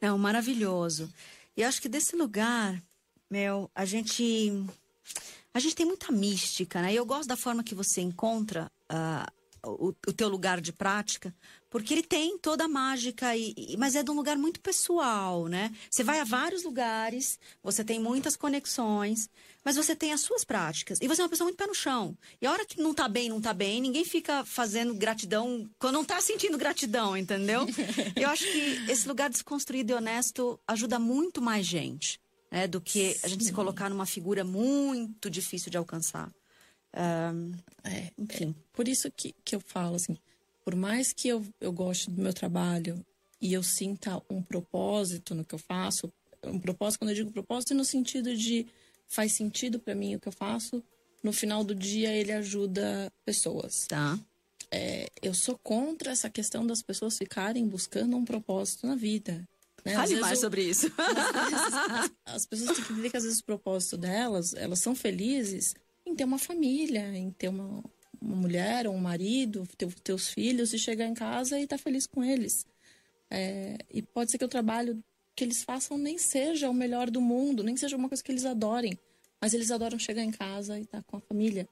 Não, 0.00 0.16
maravilhoso. 0.16 1.12
E 1.58 1.64
acho 1.64 1.82
que 1.82 1.88
desse 1.88 2.14
lugar, 2.14 2.80
Mel, 3.28 3.68
a 3.74 3.84
gente. 3.84 4.52
A 5.52 5.58
gente 5.58 5.74
tem 5.74 5.84
muita 5.84 6.12
mística, 6.12 6.80
né? 6.80 6.92
E 6.92 6.96
eu 6.96 7.04
gosto 7.04 7.28
da 7.28 7.36
forma 7.36 7.64
que 7.64 7.74
você 7.74 8.00
encontra 8.00 8.70
ah, 8.88 9.26
o, 9.64 9.88
o 10.06 10.12
teu 10.12 10.28
lugar 10.28 10.60
de 10.60 10.72
prática, 10.72 11.34
porque 11.70 11.92
ele 11.94 12.02
tem 12.02 12.38
toda 12.38 12.64
a 12.64 12.68
mágica, 12.68 13.36
e, 13.36 13.52
e- 13.56 13.76
mas 13.76 13.94
é 13.94 14.02
de 14.02 14.10
um 14.10 14.14
lugar 14.14 14.36
muito 14.38 14.60
pessoal, 14.60 15.46
né? 15.46 15.70
Você 15.90 16.02
vai 16.02 16.20
a 16.20 16.24
vários 16.24 16.64
lugares, 16.64 17.38
você 17.62 17.84
tem 17.84 18.00
muitas 18.00 18.36
conexões, 18.36 19.28
mas 19.64 19.76
você 19.76 19.94
tem 19.94 20.12
as 20.12 20.20
suas 20.22 20.44
práticas. 20.44 20.98
E 21.02 21.06
você 21.08 21.20
é 21.20 21.24
uma 21.24 21.28
pessoa 21.28 21.46
muito 21.46 21.58
pé 21.58 21.66
no 21.66 21.74
chão. 21.74 22.16
E 22.40 22.46
a 22.46 22.52
hora 22.52 22.64
que 22.64 22.80
não 22.80 22.94
tá 22.94 23.08
bem, 23.08 23.28
não 23.28 23.40
tá 23.40 23.52
bem, 23.52 23.80
ninguém 23.80 24.04
fica 24.04 24.44
fazendo 24.44 24.94
gratidão 24.94 25.68
quando 25.78 25.94
não 25.94 26.04
tá 26.04 26.20
sentindo 26.20 26.56
gratidão, 26.56 27.16
entendeu? 27.16 27.66
Eu 28.16 28.28
acho 28.30 28.44
que 28.50 28.90
esse 28.90 29.06
lugar 29.06 29.28
desconstruído 29.28 29.92
e 29.92 29.94
honesto 29.94 30.58
ajuda 30.66 30.98
muito 30.98 31.42
mais 31.42 31.66
gente, 31.66 32.18
né? 32.50 32.66
Do 32.66 32.80
que 32.80 33.18
a 33.22 33.28
gente 33.28 33.44
se 33.44 33.52
colocar 33.52 33.90
numa 33.90 34.06
figura 34.06 34.42
muito 34.44 35.28
difícil 35.28 35.70
de 35.70 35.76
alcançar. 35.76 36.30
Ahn, 36.94 37.52
É, 37.84 38.07
enfim. 38.30 38.54
Por 38.72 38.88
isso 38.88 39.10
que, 39.10 39.34
que 39.44 39.54
eu 39.56 39.60
falo, 39.60 39.96
assim, 39.96 40.16
por 40.64 40.74
mais 40.76 41.12
que 41.12 41.28
eu, 41.28 41.44
eu 41.60 41.72
goste 41.72 42.10
do 42.10 42.20
meu 42.20 42.32
trabalho 42.32 43.04
e 43.40 43.52
eu 43.52 43.62
sinta 43.62 44.20
um 44.28 44.42
propósito 44.42 45.34
no 45.34 45.44
que 45.44 45.54
eu 45.54 45.58
faço, 45.58 46.12
um 46.44 46.58
propósito, 46.58 47.00
quando 47.00 47.10
eu 47.10 47.16
digo 47.16 47.30
propósito, 47.30 47.74
no 47.74 47.84
sentido 47.84 48.36
de 48.36 48.66
faz 49.06 49.32
sentido 49.32 49.78
para 49.78 49.94
mim 49.94 50.14
o 50.14 50.20
que 50.20 50.28
eu 50.28 50.32
faço, 50.32 50.82
no 51.22 51.32
final 51.32 51.64
do 51.64 51.74
dia 51.74 52.12
ele 52.12 52.32
ajuda 52.32 53.12
pessoas. 53.24 53.86
Tá. 53.86 54.18
É, 54.70 55.08
eu 55.22 55.32
sou 55.32 55.58
contra 55.58 56.10
essa 56.10 56.28
questão 56.28 56.66
das 56.66 56.82
pessoas 56.82 57.16
ficarem 57.16 57.66
buscando 57.66 58.16
um 58.16 58.24
propósito 58.24 58.86
na 58.86 58.94
vida. 58.94 59.48
Né? 59.84 59.94
Fale 59.94 60.08
vezes 60.08 60.20
mais 60.20 60.38
eu- 60.38 60.40
sobre 60.42 60.62
isso. 60.62 60.92
as, 62.26 62.34
as 62.34 62.46
pessoas 62.46 62.76
têm 62.76 62.84
que 62.84 62.92
entender 62.92 63.10
que 63.10 63.16
às 63.16 63.24
vezes 63.24 63.40
o 63.40 63.44
propósito 63.44 63.96
delas, 63.96 64.52
elas 64.54 64.80
são 64.80 64.94
felizes 64.94 65.74
em 66.04 66.14
ter 66.14 66.24
uma 66.24 66.38
família, 66.38 67.16
em 67.16 67.30
ter 67.30 67.48
uma, 67.48 67.82
uma 68.20 68.36
mulher 68.36 68.86
ou 68.86 68.94
um 68.94 69.00
marido, 69.00 69.66
ter 69.76 69.92
teus 69.94 70.28
filhos 70.28 70.72
e 70.72 70.78
chegar 70.78 71.06
em 71.06 71.14
casa 71.14 71.58
e 71.58 71.64
estar 71.64 71.78
feliz 71.78 72.06
com 72.06 72.22
eles. 72.24 72.66
É, 73.30 73.78
e 73.92 74.02
pode 74.02 74.30
ser 74.30 74.38
que 74.38 74.44
o 74.44 74.48
trabalho 74.48 75.02
que 75.34 75.44
eles 75.44 75.62
façam 75.62 75.96
nem 75.96 76.18
seja 76.18 76.68
o 76.68 76.74
melhor 76.74 77.10
do 77.10 77.20
mundo, 77.20 77.62
nem 77.62 77.76
seja 77.76 77.96
uma 77.96 78.08
coisa 78.08 78.22
que 78.22 78.32
eles 78.32 78.44
adorem, 78.44 78.98
mas 79.40 79.54
eles 79.54 79.70
adoram 79.70 79.98
chegar 79.98 80.22
em 80.22 80.32
casa 80.32 80.78
e 80.78 80.82
estar 80.82 80.98
tá 80.98 81.04
com 81.06 81.16
a 81.16 81.20
família. 81.20 81.68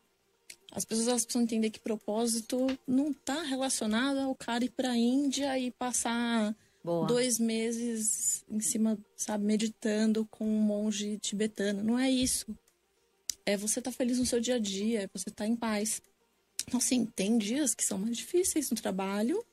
As 0.70 0.84
pessoas 0.84 1.08
elas 1.08 1.24
precisam 1.24 1.42
entender 1.42 1.70
que 1.70 1.80
propósito 1.80 2.66
não 2.86 3.10
está 3.10 3.42
relacionado 3.42 4.18
ao 4.18 4.34
cara 4.34 4.64
ir 4.64 4.70
para 4.70 4.90
a 4.90 4.96
Índia 4.96 5.58
e 5.58 5.70
passar 5.70 6.54
Boa. 6.84 7.06
dois 7.06 7.38
meses 7.38 8.44
em 8.48 8.60
cima, 8.60 8.98
sabe, 9.16 9.44
meditando 9.44 10.26
com 10.30 10.46
um 10.46 10.60
monge 10.60 11.18
tibetano. 11.18 11.82
Não 11.82 11.98
é 11.98 12.10
isso. 12.10 12.46
É 13.44 13.56
você 13.56 13.80
estar 13.80 13.90
tá 13.90 13.96
feliz 13.96 14.18
no 14.18 14.26
seu 14.26 14.38
dia 14.38 14.56
a 14.56 14.58
dia, 14.58 15.02
é 15.02 15.08
você 15.12 15.28
estar 15.28 15.44
tá 15.44 15.46
em 15.46 15.56
paz. 15.56 16.02
Então, 16.66 16.78
assim, 16.78 17.06
tem 17.06 17.38
dias 17.38 17.74
que 17.74 17.84
são 17.84 17.98
mais 17.98 18.16
difíceis 18.16 18.70
no 18.70 18.76
trabalho, 18.76 19.44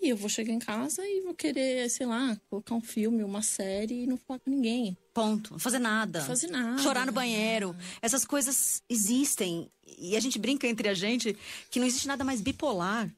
e 0.00 0.10
eu 0.10 0.16
vou 0.16 0.28
chegar 0.28 0.52
em 0.52 0.58
casa 0.58 1.02
e 1.06 1.20
vou 1.22 1.34
querer, 1.34 1.88
sei 1.90 2.06
lá, 2.06 2.36
colocar 2.48 2.74
um 2.74 2.80
filme, 2.80 3.24
uma 3.24 3.42
série 3.42 4.04
e 4.04 4.06
não 4.06 4.16
falar 4.16 4.38
com 4.38 4.50
ninguém. 4.50 4.96
Ponto. 5.12 5.52
Não 5.52 5.58
fazer 5.58 5.78
nada. 5.78 6.20
Não 6.20 6.26
fazer 6.26 6.48
nada. 6.48 6.82
Chorar 6.82 7.06
no 7.06 7.12
banheiro. 7.12 7.74
Essas 8.00 8.24
coisas 8.24 8.82
existem. 8.88 9.70
E 9.98 10.16
a 10.16 10.20
gente 10.20 10.38
brinca 10.38 10.68
entre 10.68 10.88
a 10.88 10.94
gente 10.94 11.36
que 11.70 11.80
não 11.80 11.86
existe 11.86 12.06
nada 12.06 12.22
mais 12.22 12.40
bipolar 12.40 13.12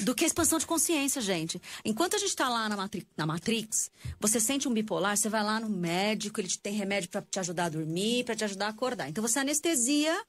do 0.00 0.14
que 0.14 0.24
a 0.24 0.26
expansão 0.26 0.58
de 0.58 0.66
consciência, 0.66 1.22
gente. 1.22 1.60
Enquanto 1.84 2.16
a 2.16 2.18
gente 2.18 2.36
tá 2.36 2.48
lá 2.48 2.68
na, 2.68 2.76
Matri 2.76 3.06
na 3.16 3.26
Matrix, 3.26 3.90
você 4.20 4.38
sente 4.38 4.68
um 4.68 4.74
bipolar, 4.74 5.16
você 5.16 5.28
vai 5.28 5.42
lá 5.42 5.58
no 5.58 5.70
médico, 5.70 6.40
ele 6.40 6.48
te 6.48 6.58
tem 6.58 6.74
remédio 6.74 7.08
para 7.08 7.22
te 7.22 7.40
ajudar 7.40 7.66
a 7.66 7.70
dormir, 7.70 8.24
para 8.24 8.36
te 8.36 8.44
ajudar 8.44 8.66
a 8.66 8.70
acordar. 8.70 9.08
Então 9.08 9.22
você 9.22 9.38
anestesia 9.38 10.22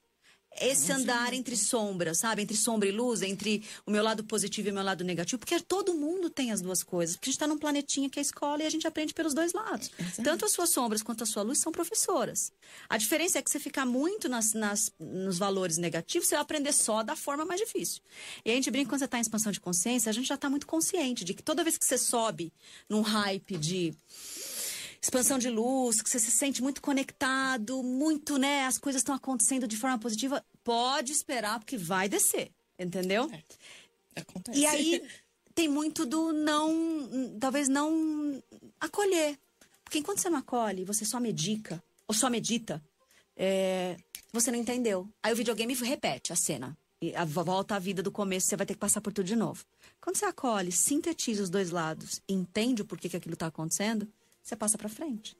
esse 0.60 0.90
andar 0.90 1.32
entre 1.32 1.56
sombras, 1.56 2.18
sabe? 2.18 2.42
Entre 2.42 2.56
sombra 2.56 2.88
e 2.88 2.92
luz, 2.92 3.22
entre 3.22 3.62
o 3.86 3.90
meu 3.90 4.02
lado 4.02 4.24
positivo 4.24 4.68
e 4.68 4.70
o 4.70 4.74
meu 4.74 4.82
lado 4.82 5.04
negativo, 5.04 5.38
porque 5.38 5.60
todo 5.60 5.94
mundo 5.94 6.30
tem 6.30 6.50
as 6.50 6.60
duas 6.60 6.82
coisas. 6.82 7.16
Porque 7.16 7.28
a 7.28 7.30
gente 7.30 7.36
está 7.36 7.46
num 7.46 7.58
planetinha 7.58 8.08
que 8.10 8.18
é 8.18 8.20
a 8.20 8.22
escola 8.22 8.62
e 8.62 8.66
a 8.66 8.70
gente 8.70 8.86
aprende 8.86 9.14
pelos 9.14 9.34
dois 9.34 9.52
lados. 9.52 9.90
Exato. 9.98 10.22
Tanto 10.22 10.44
as 10.44 10.52
suas 10.52 10.70
sombras 10.70 11.02
quanto 11.02 11.22
a 11.22 11.26
sua 11.26 11.42
luz 11.42 11.58
são 11.58 11.70
professoras. 11.70 12.52
A 12.88 12.96
diferença 12.96 13.38
é 13.38 13.42
que 13.42 13.50
você 13.50 13.60
ficar 13.60 13.86
muito 13.86 14.28
nas, 14.28 14.52
nas, 14.52 14.92
nos 14.98 15.38
valores 15.38 15.78
negativos, 15.78 16.28
você 16.28 16.34
vai 16.34 16.42
aprender 16.42 16.72
só 16.72 17.02
da 17.02 17.14
forma 17.14 17.44
mais 17.44 17.60
difícil. 17.60 18.02
E 18.44 18.50
a 18.50 18.54
gente 18.54 18.70
brinca 18.70 18.90
quando 18.90 19.00
você 19.00 19.04
está 19.04 19.18
em 19.18 19.22
expansão 19.22 19.52
de 19.52 19.60
consciência, 19.60 20.10
a 20.10 20.12
gente 20.12 20.26
já 20.26 20.34
está 20.34 20.50
muito 20.50 20.66
consciente 20.66 21.24
de 21.24 21.34
que 21.34 21.42
toda 21.42 21.62
vez 21.62 21.78
que 21.78 21.84
você 21.84 21.98
sobe 21.98 22.52
num 22.88 23.02
hype 23.02 23.56
de 23.56 23.94
expansão 25.00 25.38
de 25.38 25.48
luz, 25.48 26.02
que 26.02 26.10
você 26.10 26.18
se 26.18 26.30
sente 26.30 26.62
muito 26.62 26.82
conectado, 26.82 27.82
muito, 27.82 28.36
né? 28.36 28.66
As 28.66 28.78
coisas 28.78 29.00
estão 29.00 29.14
acontecendo 29.14 29.66
de 29.66 29.76
forma 29.76 29.98
positiva, 29.98 30.44
pode 30.64 31.12
esperar, 31.12 31.58
porque 31.58 31.76
vai 31.76 32.08
descer, 32.08 32.50
entendeu? 32.78 33.30
É, 33.32 34.20
acontece. 34.20 34.58
E 34.58 34.66
aí 34.66 35.02
tem 35.54 35.68
muito 35.68 36.06
do 36.06 36.32
não, 36.32 37.38
talvez 37.40 37.68
não 37.68 38.42
acolher. 38.80 39.38
Porque 39.84 39.98
enquanto 39.98 40.20
você 40.20 40.28
não 40.28 40.38
acolhe, 40.38 40.84
você 40.84 41.04
só 41.04 41.18
medica, 41.18 41.82
ou 42.06 42.14
só 42.14 42.28
medita, 42.28 42.82
é, 43.36 43.96
você 44.32 44.50
não 44.50 44.58
entendeu. 44.58 45.08
Aí 45.22 45.32
o 45.32 45.36
videogame 45.36 45.74
repete 45.74 46.32
a 46.32 46.36
cena. 46.36 46.76
E 47.00 47.14
a 47.14 47.24
volta 47.24 47.76
à 47.76 47.78
vida 47.78 48.02
do 48.02 48.10
começo, 48.10 48.48
você 48.48 48.56
vai 48.56 48.66
ter 48.66 48.74
que 48.74 48.80
passar 48.80 49.00
por 49.00 49.12
tudo 49.12 49.26
de 49.26 49.36
novo. 49.36 49.64
Quando 50.00 50.16
você 50.16 50.24
acolhe, 50.24 50.72
sintetiza 50.72 51.44
os 51.44 51.48
dois 51.48 51.70
lados, 51.70 52.20
entende 52.28 52.82
o 52.82 52.84
porquê 52.84 53.08
que 53.08 53.16
aquilo 53.16 53.34
está 53.34 53.46
acontecendo, 53.46 54.08
você 54.48 54.56
passa 54.56 54.78
para 54.78 54.88
frente. 54.88 55.36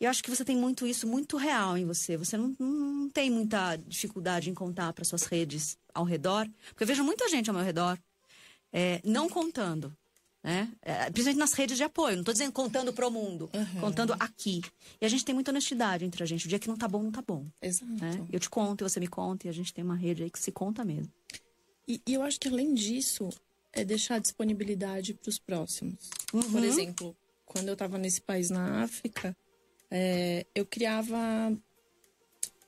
E 0.00 0.04
eu 0.04 0.10
acho 0.10 0.22
que 0.22 0.30
você 0.30 0.44
tem 0.44 0.56
muito 0.56 0.86
isso, 0.86 1.06
muito 1.06 1.36
real 1.36 1.78
em 1.78 1.84
você. 1.84 2.16
Você 2.16 2.36
não, 2.36 2.56
não 2.58 3.08
tem 3.08 3.30
muita 3.30 3.76
dificuldade 3.76 4.50
em 4.50 4.54
contar 4.54 4.92
para 4.92 5.04
suas 5.04 5.22
redes 5.22 5.78
ao 5.94 6.04
redor. 6.04 6.48
Porque 6.68 6.82
eu 6.82 6.86
vejo 6.86 7.04
muita 7.04 7.28
gente 7.28 7.48
ao 7.48 7.54
meu 7.54 7.64
redor 7.64 7.96
é, 8.72 9.00
não 9.04 9.28
contando. 9.28 9.96
Né? 10.42 10.68
É, 10.82 11.04
principalmente 11.04 11.38
nas 11.38 11.52
redes 11.52 11.76
de 11.76 11.84
apoio. 11.84 12.16
Não 12.16 12.22
estou 12.22 12.32
dizendo 12.32 12.50
contando 12.50 12.92
pro 12.92 13.12
mundo, 13.12 13.48
uhum. 13.54 13.80
contando 13.80 14.12
aqui. 14.18 14.60
E 15.00 15.06
a 15.06 15.08
gente 15.08 15.24
tem 15.24 15.34
muita 15.34 15.52
honestidade 15.52 16.04
entre 16.04 16.20
a 16.20 16.26
gente. 16.26 16.46
O 16.46 16.48
dia 16.48 16.58
que 16.58 16.66
não 16.66 16.76
tá 16.76 16.88
bom, 16.88 17.00
não 17.00 17.12
tá 17.12 17.22
bom. 17.22 17.46
Exato. 17.62 17.92
Né? 17.92 18.26
Eu 18.32 18.40
te 18.40 18.50
conto 18.50 18.82
e 18.82 18.88
você 18.88 18.98
me 18.98 19.06
conta, 19.06 19.46
e 19.46 19.50
a 19.50 19.52
gente 19.52 19.72
tem 19.72 19.84
uma 19.84 19.94
rede 19.94 20.24
aí 20.24 20.30
que 20.30 20.40
se 20.40 20.50
conta 20.50 20.84
mesmo. 20.84 21.12
E, 21.86 22.02
e 22.04 22.14
eu 22.14 22.22
acho 22.22 22.40
que 22.40 22.48
além 22.48 22.74
disso, 22.74 23.28
é 23.72 23.84
deixar 23.84 24.18
disponibilidade 24.18 25.14
para 25.14 25.30
os 25.30 25.38
próximos. 25.38 26.10
Uhum. 26.32 26.42
Por 26.42 26.64
exemplo, 26.64 27.16
quando 27.44 27.68
eu 27.68 27.74
estava 27.74 27.98
nesse 27.98 28.20
país 28.20 28.50
na 28.50 28.82
África, 28.82 29.36
é, 29.90 30.46
eu 30.54 30.64
criava 30.64 31.54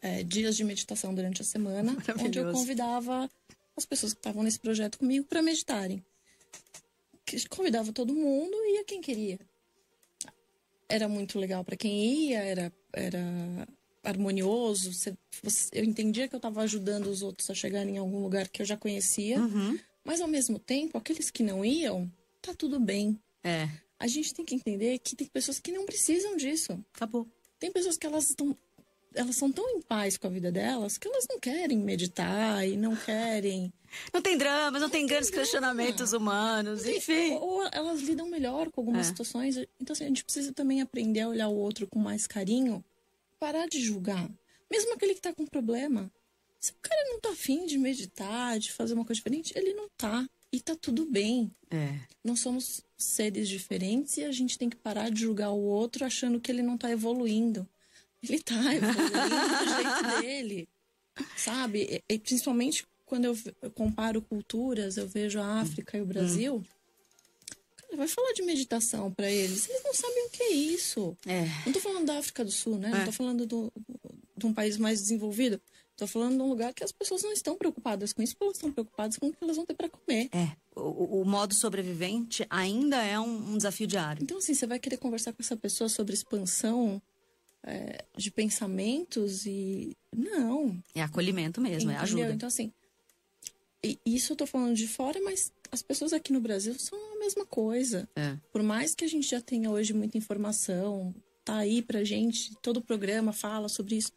é, 0.02 0.22
dias 0.22 0.56
de 0.56 0.64
meditação 0.64 1.14
durante 1.14 1.40
a 1.40 1.44
semana, 1.44 1.96
onde 2.20 2.38
eu 2.38 2.52
convidava 2.52 3.28
as 3.74 3.86
pessoas 3.86 4.12
que 4.12 4.18
estavam 4.18 4.42
nesse 4.42 4.60
projeto 4.60 4.98
comigo 4.98 5.26
para 5.26 5.42
meditarem. 5.42 6.04
Convidava 7.48 7.92
todo 7.92 8.14
mundo 8.14 8.54
e 8.54 8.76
ia 8.76 8.84
quem 8.84 9.00
queria. 9.00 9.38
Era 10.86 11.08
muito 11.08 11.38
legal 11.38 11.64
para 11.64 11.76
quem 11.76 12.28
ia, 12.28 12.40
era, 12.40 12.72
era 12.92 13.66
harmonioso. 14.04 14.92
Você, 14.92 15.16
você, 15.42 15.70
eu 15.72 15.82
entendia 15.82 16.28
que 16.28 16.34
eu 16.34 16.38
estava 16.38 16.60
ajudando 16.60 17.06
os 17.06 17.22
outros 17.22 17.48
a 17.48 17.54
chegarem 17.54 17.94
em 17.94 17.98
algum 17.98 18.22
lugar 18.22 18.46
que 18.48 18.60
eu 18.60 18.66
já 18.66 18.76
conhecia, 18.76 19.40
uhum. 19.40 19.78
mas 20.04 20.20
ao 20.20 20.28
mesmo 20.28 20.58
tempo, 20.58 20.98
aqueles 20.98 21.30
que 21.30 21.42
não 21.42 21.64
iam, 21.64 22.12
tá 22.42 22.52
tudo 22.54 22.78
bem. 22.78 23.18
É 23.42 23.68
a 23.98 24.06
gente 24.06 24.34
tem 24.34 24.44
que 24.44 24.54
entender 24.54 24.98
que 24.98 25.16
tem 25.16 25.26
pessoas 25.26 25.58
que 25.58 25.72
não 25.72 25.86
precisam 25.86 26.36
disso. 26.36 26.78
Acabou. 26.94 27.26
Tem 27.58 27.72
pessoas 27.72 27.96
que 27.96 28.06
elas 28.06 28.28
estão 28.28 28.56
elas 29.14 29.36
são 29.36 29.50
tão 29.50 29.68
em 29.70 29.80
paz 29.80 30.16
com 30.16 30.26
a 30.26 30.30
vida 30.30 30.50
delas 30.50 30.98
que 30.98 31.06
elas 31.06 31.24
não 31.30 31.38
querem 31.38 31.78
meditar 31.78 32.66
e 32.66 32.76
não 32.76 32.96
querem. 32.96 33.72
Não 34.12 34.20
tem 34.20 34.36
dramas, 34.36 34.80
não, 34.80 34.88
não 34.88 34.90
tem, 34.90 35.06
grandes 35.06 35.30
drama. 35.30 35.44
questionamentos 35.44 36.12
humanos, 36.12 36.84
enfim. 36.84 37.34
Ou, 37.34 37.60
ou, 37.60 37.68
elas 37.70 38.00
lidam 38.00 38.28
melhor 38.28 38.68
com 38.72 38.80
algumas 38.80 39.06
é. 39.06 39.10
situações. 39.10 39.56
Então, 39.80 39.92
assim, 39.92 40.02
a 40.02 40.08
gente 40.08 40.24
precisa 40.24 40.52
também 40.52 40.82
aprender 40.82 41.20
a 41.20 41.28
olhar 41.28 41.46
o 41.46 41.54
outro 41.54 41.86
com 41.86 42.00
mais 42.00 42.26
carinho, 42.26 42.84
parar 43.38 43.68
de 43.68 43.80
julgar. 43.80 44.28
Mesmo 44.68 44.94
aquele 44.94 45.14
que 45.14 45.20
tá 45.20 45.32
com 45.32 45.46
problema. 45.46 46.10
Se 46.58 46.72
o 46.72 46.74
cara 46.82 47.04
não 47.04 47.20
tá 47.20 47.28
afim 47.28 47.66
de 47.66 47.78
meditar, 47.78 48.58
de 48.58 48.72
fazer 48.72 48.94
uma 48.94 49.04
coisa 49.04 49.18
diferente, 49.18 49.52
ele 49.56 49.72
não 49.74 49.88
tá. 49.90 50.28
E 50.54 50.60
tá 50.60 50.76
tudo 50.76 51.04
bem. 51.04 51.50
É. 51.68 51.98
Nós 52.22 52.38
somos 52.38 52.80
seres 52.96 53.48
diferentes 53.48 54.18
e 54.18 54.22
a 54.22 54.30
gente 54.30 54.56
tem 54.56 54.70
que 54.70 54.76
parar 54.76 55.10
de 55.10 55.22
julgar 55.22 55.50
o 55.50 55.60
outro 55.60 56.04
achando 56.04 56.38
que 56.38 56.48
ele 56.48 56.62
não 56.62 56.78
tá 56.78 56.92
evoluindo. 56.92 57.68
Ele 58.22 58.38
tá 58.38 58.54
evoluindo 58.72 59.10
do 59.10 59.74
jeito 59.74 60.20
dele. 60.22 60.68
Sabe? 61.36 62.00
E, 62.08 62.18
principalmente 62.20 62.86
quando 63.04 63.24
eu, 63.24 63.36
eu, 63.62 63.70
comparo 63.72 64.22
culturas, 64.22 64.96
eu 64.96 65.08
vejo 65.08 65.40
a 65.40 65.60
África 65.60 65.98
e 65.98 66.00
o 66.00 66.06
Brasil. 66.06 66.54
Hum. 66.54 66.64
Cara, 67.74 67.96
vai 67.96 68.06
falar 68.06 68.32
de 68.32 68.42
meditação 68.42 69.10
para 69.10 69.28
eles. 69.28 69.68
Eles 69.68 69.82
não 69.82 69.92
sabem 69.92 70.26
o 70.26 70.30
que 70.30 70.42
é 70.44 70.52
isso. 70.52 71.16
É. 71.26 71.46
Não 71.66 71.72
tô 71.72 71.80
falando 71.80 72.06
da 72.06 72.18
África 72.18 72.44
do 72.44 72.52
Sul, 72.52 72.78
né? 72.78 72.90
É. 72.90 72.98
Não 72.98 73.04
tô 73.06 73.12
falando 73.12 73.44
do, 73.44 73.72
de 74.36 74.46
um 74.46 74.54
país 74.54 74.76
mais 74.76 75.00
desenvolvido. 75.00 75.60
Tô 75.96 76.08
falando 76.08 76.36
de 76.36 76.42
um 76.42 76.48
lugar 76.48 76.74
que 76.74 76.82
as 76.82 76.90
pessoas 76.90 77.22
não 77.22 77.32
estão 77.32 77.56
preocupadas 77.56 78.12
com 78.12 78.20
isso, 78.20 78.34
elas 78.40 78.56
estão 78.56 78.72
preocupadas 78.72 79.16
com 79.16 79.28
o 79.28 79.32
que 79.32 79.38
elas 79.42 79.56
vão 79.56 79.64
ter 79.64 79.74
para 79.74 79.88
comer. 79.88 80.28
É. 80.32 80.50
O, 80.74 81.20
o, 81.20 81.24
modo 81.24 81.54
sobrevivente 81.54 82.44
ainda 82.50 83.00
é 83.00 83.18
um, 83.18 83.52
um, 83.52 83.56
desafio 83.56 83.86
diário. 83.86 84.22
Então, 84.22 84.38
assim, 84.38 84.54
você 84.54 84.66
vai 84.66 84.80
querer 84.80 84.96
conversar 84.96 85.32
com 85.32 85.40
essa 85.40 85.56
pessoa 85.56 85.88
sobre 85.88 86.12
expansão 86.12 87.00
é, 87.62 88.04
de 88.16 88.30
pensamentos 88.32 89.46
e. 89.46 89.96
Não. 90.12 90.76
É 90.96 91.02
acolhimento 91.02 91.60
mesmo, 91.60 91.90
é 91.90 91.94
Entendeu? 91.94 92.00
é 92.00 92.02
ajuda. 92.02 92.34
Então, 92.34 92.48
assim. 92.48 92.72
isso 94.04 94.32
eu 94.32 94.36
tô 94.36 94.46
falando 94.46 94.74
de 94.74 94.88
fora, 94.88 95.20
mas 95.22 95.52
as 95.70 95.80
pessoas 95.80 96.12
aqui 96.12 96.32
no 96.32 96.40
Brasil 96.40 96.74
são 96.76 96.98
a 97.14 97.18
mesma 97.20 97.46
coisa. 97.46 98.08
É. 98.16 98.36
Por 98.52 98.64
mais 98.64 98.96
que 98.96 99.04
a 99.04 99.08
gente 99.08 99.28
já 99.28 99.40
tenha 99.40 99.70
hoje 99.70 99.92
muita 99.92 100.18
informação, 100.18 101.14
tá 101.44 101.58
aí 101.58 101.82
pra 101.82 102.02
gente, 102.02 102.52
todo 102.56 102.78
o 102.78 102.82
programa 102.82 103.32
fala 103.32 103.68
sobre 103.68 103.94
isso 103.94 104.10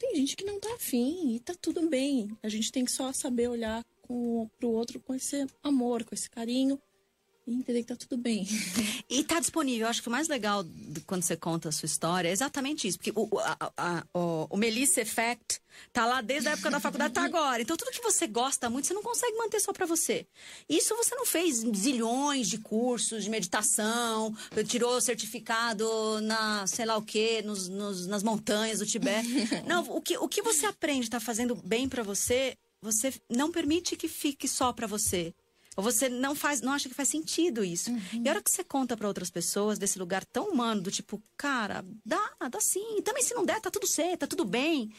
tem 0.00 0.16
gente 0.16 0.34
que 0.34 0.44
não 0.44 0.58
tá 0.58 0.74
afim 0.74 1.34
e 1.34 1.40
tá 1.40 1.54
tudo 1.60 1.86
bem. 1.86 2.34
A 2.42 2.48
gente 2.48 2.72
tem 2.72 2.86
que 2.86 2.90
só 2.90 3.12
saber 3.12 3.48
olhar 3.48 3.84
com, 4.00 4.48
pro 4.58 4.70
outro 4.70 4.98
com 4.98 5.14
esse 5.14 5.46
amor, 5.62 6.04
com 6.04 6.14
esse 6.14 6.28
carinho 6.28 6.80
entender 7.46 7.82
que 7.82 7.88
tá 7.88 7.96
tudo 7.96 8.16
bem. 8.16 8.46
E 9.12 9.24
tá 9.24 9.40
disponível. 9.40 9.86
Eu 9.86 9.90
acho 9.90 10.02
que 10.02 10.08
o 10.08 10.10
mais 10.10 10.28
legal 10.28 10.64
quando 11.04 11.22
você 11.22 11.36
conta 11.36 11.68
a 11.68 11.72
sua 11.72 11.86
história 11.86 12.28
é 12.28 12.32
exatamente 12.32 12.86
isso. 12.86 12.96
Porque 12.96 13.12
o, 13.14 13.28
a, 13.40 13.72
a, 13.76 14.04
o, 14.14 14.46
o 14.50 14.56
Melissa 14.56 15.00
Effect 15.00 15.60
tá 15.92 16.06
lá 16.06 16.20
desde 16.20 16.48
a 16.48 16.52
época 16.52 16.70
da 16.70 16.78
faculdade, 16.78 17.12
tá 17.12 17.24
agora. 17.24 17.60
Então 17.60 17.76
tudo 17.76 17.90
que 17.90 18.00
você 18.00 18.28
gosta 18.28 18.70
muito, 18.70 18.86
você 18.86 18.94
não 18.94 19.02
consegue 19.02 19.36
manter 19.36 19.58
só 19.58 19.72
para 19.72 19.84
você. 19.84 20.26
Isso 20.68 20.94
você 20.96 21.14
não 21.16 21.26
fez 21.26 21.64
zilhões 21.76 22.48
de 22.48 22.58
cursos 22.58 23.24
de 23.24 23.30
meditação, 23.30 24.32
tirou 24.66 25.00
certificado 25.00 26.20
na, 26.20 26.66
sei 26.68 26.84
lá 26.84 26.96
o 26.96 27.02
quê, 27.02 27.42
nos, 27.42 27.68
nos, 27.68 28.06
nas 28.06 28.22
montanhas 28.22 28.78
do 28.78 28.86
Tibete. 28.86 29.28
Não, 29.66 29.82
o 29.90 30.00
que, 30.00 30.16
o 30.18 30.28
que 30.28 30.42
você 30.42 30.66
aprende 30.66 31.10
tá 31.10 31.20
fazendo 31.20 31.54
bem 31.54 31.88
para 31.88 32.02
você, 32.02 32.56
você 32.80 33.12
não 33.28 33.50
permite 33.50 33.96
que 33.96 34.08
fique 34.08 34.48
só 34.48 34.72
para 34.72 34.86
você. 34.86 35.34
Ou 35.76 35.84
você 35.84 36.08
não 36.08 36.34
faz, 36.34 36.60
não 36.60 36.72
acha 36.72 36.88
que 36.88 36.94
faz 36.94 37.08
sentido 37.08 37.64
isso. 37.64 37.90
Uhum. 37.90 38.22
E 38.24 38.28
a 38.28 38.32
hora 38.32 38.42
que 38.42 38.50
você 38.50 38.64
conta 38.64 38.96
para 38.96 39.06
outras 39.06 39.30
pessoas 39.30 39.78
desse 39.78 39.98
lugar 39.98 40.24
tão 40.24 40.50
humano, 40.50 40.80
do 40.80 40.90
tipo, 40.90 41.22
cara, 41.36 41.84
dá, 42.04 42.30
dá 42.50 42.60
sim. 42.60 42.98
E 42.98 43.02
também 43.02 43.22
se 43.22 43.34
não 43.34 43.44
der, 43.44 43.60
tá 43.60 43.70
tudo 43.70 43.86
certo, 43.86 44.20
tá 44.20 44.26
tudo 44.26 44.44
bem. 44.44 44.92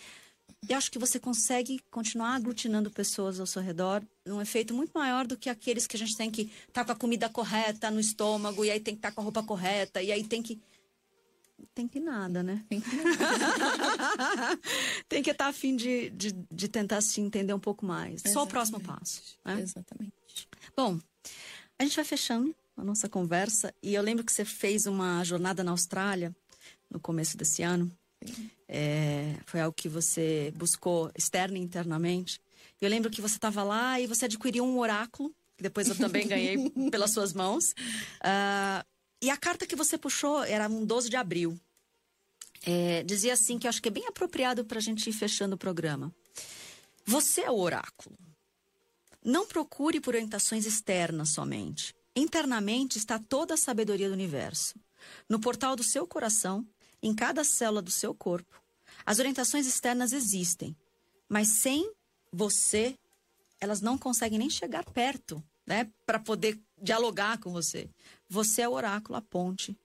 E 0.69 0.73
acho 0.73 0.91
que 0.91 0.99
você 0.99 1.19
consegue 1.19 1.81
continuar 1.89 2.35
aglutinando 2.35 2.91
pessoas 2.91 3.39
ao 3.39 3.47
seu 3.47 3.61
redor 3.61 4.03
num 4.25 4.39
efeito 4.39 4.73
muito 4.73 4.91
maior 4.93 5.25
do 5.25 5.35
que 5.35 5.49
aqueles 5.49 5.87
que 5.87 5.95
a 5.95 5.99
gente 5.99 6.15
tem 6.15 6.29
que 6.29 6.43
estar 6.67 6.85
tá 6.85 6.85
com 6.85 6.91
a 6.91 6.95
comida 6.95 7.27
correta 7.27 7.89
no 7.89 7.99
estômago, 7.99 8.63
e 8.63 8.69
aí 8.69 8.79
tem 8.79 8.93
que 8.93 8.99
estar 8.99 9.09
tá 9.09 9.15
com 9.15 9.21
a 9.21 9.23
roupa 9.23 9.43
correta, 9.43 10.01
e 10.01 10.11
aí 10.11 10.23
tem 10.23 10.41
que. 10.41 10.61
Tem 11.73 11.87
que 11.87 11.99
nada, 11.99 12.43
né? 12.43 12.63
Tem 12.69 12.81
que. 12.81 12.89
Tem 15.07 15.23
que 15.23 15.31
estar 15.31 15.47
a 15.47 15.53
fim 15.53 15.75
de, 15.75 16.09
de, 16.11 16.31
de, 16.51 16.67
tentar 16.67 17.01
se 17.01 17.21
entender 17.21 17.53
um 17.53 17.59
pouco 17.59 17.85
mais. 17.85 18.25
Exatamente. 18.25 18.33
Só 18.33 18.43
o 18.43 18.47
próximo 18.47 18.81
passo. 18.81 19.37
Né? 19.43 19.61
Exatamente. 19.61 20.13
Bom, 20.75 20.99
a 21.77 21.83
gente 21.83 21.95
vai 21.95 22.05
fechando 22.05 22.55
a 22.77 22.83
nossa 22.83 23.09
conversa. 23.09 23.73
E 23.81 23.93
eu 23.93 24.01
lembro 24.01 24.23
que 24.23 24.31
você 24.31 24.45
fez 24.45 24.85
uma 24.85 25.23
jornada 25.23 25.63
na 25.63 25.71
Austrália 25.71 26.35
no 26.89 26.99
começo 26.99 27.37
desse 27.37 27.63
ano. 27.63 27.91
É, 28.67 29.35
foi 29.45 29.59
algo 29.59 29.75
que 29.75 29.89
você 29.89 30.53
buscou 30.55 31.11
externa 31.15 31.57
e 31.57 31.61
internamente. 31.61 32.39
Eu 32.79 32.89
lembro 32.89 33.11
que 33.11 33.21
você 33.21 33.35
estava 33.35 33.63
lá 33.63 33.99
e 33.99 34.07
você 34.07 34.25
adquiriu 34.25 34.63
um 34.63 34.79
oráculo, 34.79 35.33
que 35.55 35.63
depois 35.63 35.87
eu 35.87 35.95
também 35.95 36.27
ganhei 36.27 36.57
pelas 36.89 37.11
suas 37.11 37.33
mãos. 37.33 37.71
Uh, 38.23 38.85
e 39.21 39.29
a 39.29 39.37
carta 39.37 39.67
que 39.67 39.75
você 39.75 39.97
puxou 39.97 40.43
era 40.43 40.67
um 40.67 40.85
12 40.85 41.09
de 41.09 41.15
abril. 41.15 41.59
É, 42.63 43.03
dizia 43.03 43.33
assim, 43.33 43.57
que 43.57 43.67
eu 43.67 43.69
acho 43.69 43.81
que 43.81 43.89
é 43.89 43.91
bem 43.91 44.07
apropriado 44.07 44.65
para 44.65 44.77
a 44.77 44.81
gente 44.81 45.09
ir 45.09 45.13
fechando 45.13 45.55
o 45.55 45.59
programa. 45.59 46.13
Você 47.05 47.41
é 47.41 47.51
o 47.51 47.57
oráculo. 47.57 48.17
Não 49.23 49.45
procure 49.45 49.99
por 49.99 50.15
orientações 50.15 50.65
externas 50.65 51.29
somente. 51.29 51.93
Internamente 52.15 52.97
está 52.97 53.19
toda 53.19 53.53
a 53.53 53.57
sabedoria 53.57 54.07
do 54.07 54.13
universo. 54.13 54.75
No 55.29 55.39
portal 55.39 55.75
do 55.75 55.83
seu 55.83 56.07
coração, 56.07 56.65
em 57.01 57.13
cada 57.13 57.43
célula 57.43 57.81
do 57.81 57.91
seu 57.91 58.13
corpo, 58.13 58.61
as 59.05 59.19
orientações 59.19 59.67
externas 59.67 60.11
existem, 60.11 60.75
mas 61.27 61.47
sem 61.47 61.91
você, 62.31 62.97
elas 63.59 63.81
não 63.81 63.97
conseguem 63.97 64.37
nem 64.37 64.49
chegar 64.49 64.85
perto, 64.85 65.43
né, 65.65 65.89
para 66.05 66.19
poder 66.19 66.59
dialogar 66.81 67.39
com 67.39 67.51
você. 67.51 67.89
Você 68.27 68.61
é 68.61 68.69
o 68.69 68.73
oráculo, 68.73 69.17
a 69.17 69.21
ponte 69.21 69.77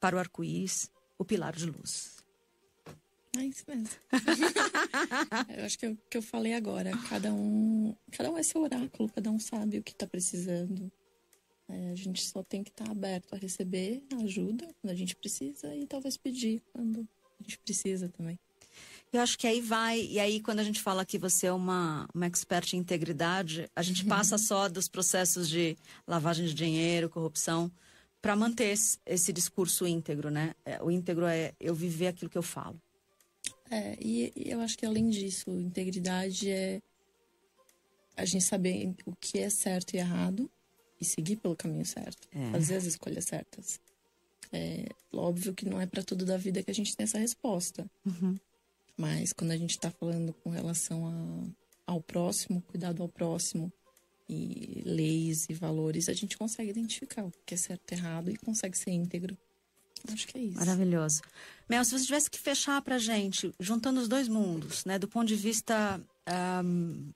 para 0.00 0.16
o 0.16 0.18
arco-íris, 0.18 0.90
o 1.18 1.24
pilar 1.24 1.54
de 1.54 1.66
luz. 1.66 2.18
É 3.36 3.44
isso 3.44 3.64
mesmo. 3.68 3.88
eu 5.56 5.64
acho 5.64 5.78
que 5.78 5.86
é 5.86 5.90
o 5.90 5.98
que 6.10 6.18
eu 6.18 6.22
falei 6.22 6.54
agora. 6.54 6.90
Cada 7.08 7.32
um, 7.32 7.94
cada 8.10 8.30
um 8.30 8.38
é 8.38 8.42
seu 8.42 8.62
oráculo, 8.62 9.08
cada 9.10 9.30
um 9.30 9.38
sabe 9.38 9.78
o 9.78 9.82
que 9.82 9.92
está 9.92 10.06
precisando. 10.06 10.90
É, 11.68 11.90
a 11.90 11.94
gente 11.94 12.24
só 12.24 12.42
tem 12.42 12.64
que 12.64 12.70
estar 12.70 12.86
tá 12.86 12.90
aberto 12.90 13.34
a 13.34 13.36
receber 13.36 14.02
ajuda 14.24 14.66
quando 14.80 14.90
a 14.90 14.96
gente 14.96 15.14
precisa 15.14 15.74
e 15.76 15.86
talvez 15.86 16.16
pedir 16.16 16.62
quando 16.72 17.06
a 17.38 17.42
gente 17.42 17.58
precisa 17.58 18.08
também. 18.08 18.38
Eu 19.12 19.20
acho 19.22 19.38
que 19.38 19.46
aí 19.46 19.60
vai, 19.60 20.00
e 20.00 20.20
aí 20.20 20.40
quando 20.40 20.60
a 20.60 20.64
gente 20.64 20.82
fala 20.82 21.04
que 21.04 21.18
você 21.18 21.46
é 21.46 21.52
uma, 21.52 22.06
uma 22.14 22.26
expert 22.26 22.74
em 22.74 22.78
integridade, 22.78 23.68
a 23.74 23.82
gente 23.82 24.04
passa 24.04 24.36
só 24.36 24.68
dos 24.68 24.88
processos 24.88 25.48
de 25.48 25.76
lavagem 26.06 26.46
de 26.46 26.52
dinheiro, 26.52 27.08
corrupção, 27.08 27.70
para 28.20 28.36
manter 28.36 28.72
esse, 28.72 28.98
esse, 29.06 29.32
discurso 29.32 29.86
íntegro, 29.86 30.30
né? 30.30 30.54
É, 30.64 30.82
o 30.82 30.90
íntegro 30.90 31.24
é 31.24 31.54
eu 31.58 31.74
viver 31.74 32.08
aquilo 32.08 32.30
que 32.30 32.36
eu 32.36 32.42
falo. 32.42 32.80
É, 33.70 33.96
e, 34.00 34.32
e 34.34 34.50
eu 34.50 34.60
acho 34.60 34.76
que 34.76 34.84
além 34.84 35.08
disso, 35.08 35.50
integridade 35.50 36.50
é 36.50 36.82
a 38.16 38.24
gente 38.24 38.44
saber 38.44 38.94
o 39.06 39.14
que 39.14 39.38
é 39.38 39.48
certo 39.48 39.94
e 39.94 39.98
errado, 39.98 40.50
e 41.00 41.04
seguir 41.04 41.36
pelo 41.36 41.56
caminho 41.56 41.86
certo, 41.86 42.28
é. 42.32 42.50
fazer 42.50 42.76
as 42.76 42.84
escolhas 42.84 43.24
certas. 43.24 43.80
É 44.52 44.86
óbvio 45.12 45.54
que 45.54 45.68
não 45.68 45.80
é 45.80 45.86
para 45.86 46.02
tudo 46.02 46.24
da 46.24 46.36
vida 46.36 46.62
que 46.62 46.70
a 46.70 46.74
gente 46.74 46.96
tem 46.96 47.04
essa 47.04 47.18
resposta. 47.18 47.88
Uhum. 48.04 48.36
Mas 48.98 49.32
quando 49.32 49.52
a 49.52 49.56
gente 49.56 49.70
está 49.70 49.90
falando 49.90 50.32
com 50.32 50.50
relação 50.50 51.06
a, 51.06 51.92
ao 51.92 52.02
próximo, 52.02 52.60
cuidado 52.62 53.02
ao 53.02 53.08
próximo 53.08 53.72
e 54.28 54.82
leis 54.84 55.46
e 55.48 55.54
valores, 55.54 56.08
a 56.08 56.12
gente 56.12 56.36
consegue 56.36 56.70
identificar 56.70 57.24
o 57.24 57.32
que 57.46 57.54
é 57.54 57.56
certo 57.56 57.92
e 57.92 57.94
errado 57.94 58.30
e 58.30 58.36
consegue 58.36 58.76
ser 58.76 58.90
íntegro. 58.90 59.38
Acho 60.12 60.26
que 60.26 60.38
é 60.38 60.42
isso. 60.42 60.58
Maravilhoso. 60.58 61.22
Mel, 61.68 61.84
se 61.84 61.96
você 61.96 62.04
tivesse 62.04 62.30
que 62.30 62.38
fechar 62.38 62.82
pra 62.82 62.98
gente, 62.98 63.52
juntando 63.58 64.00
os 64.00 64.08
dois 64.08 64.28
mundos, 64.28 64.84
né, 64.84 64.98
do 64.98 65.08
ponto 65.08 65.26
de 65.26 65.36
vista. 65.36 66.00
Um, 66.64 67.12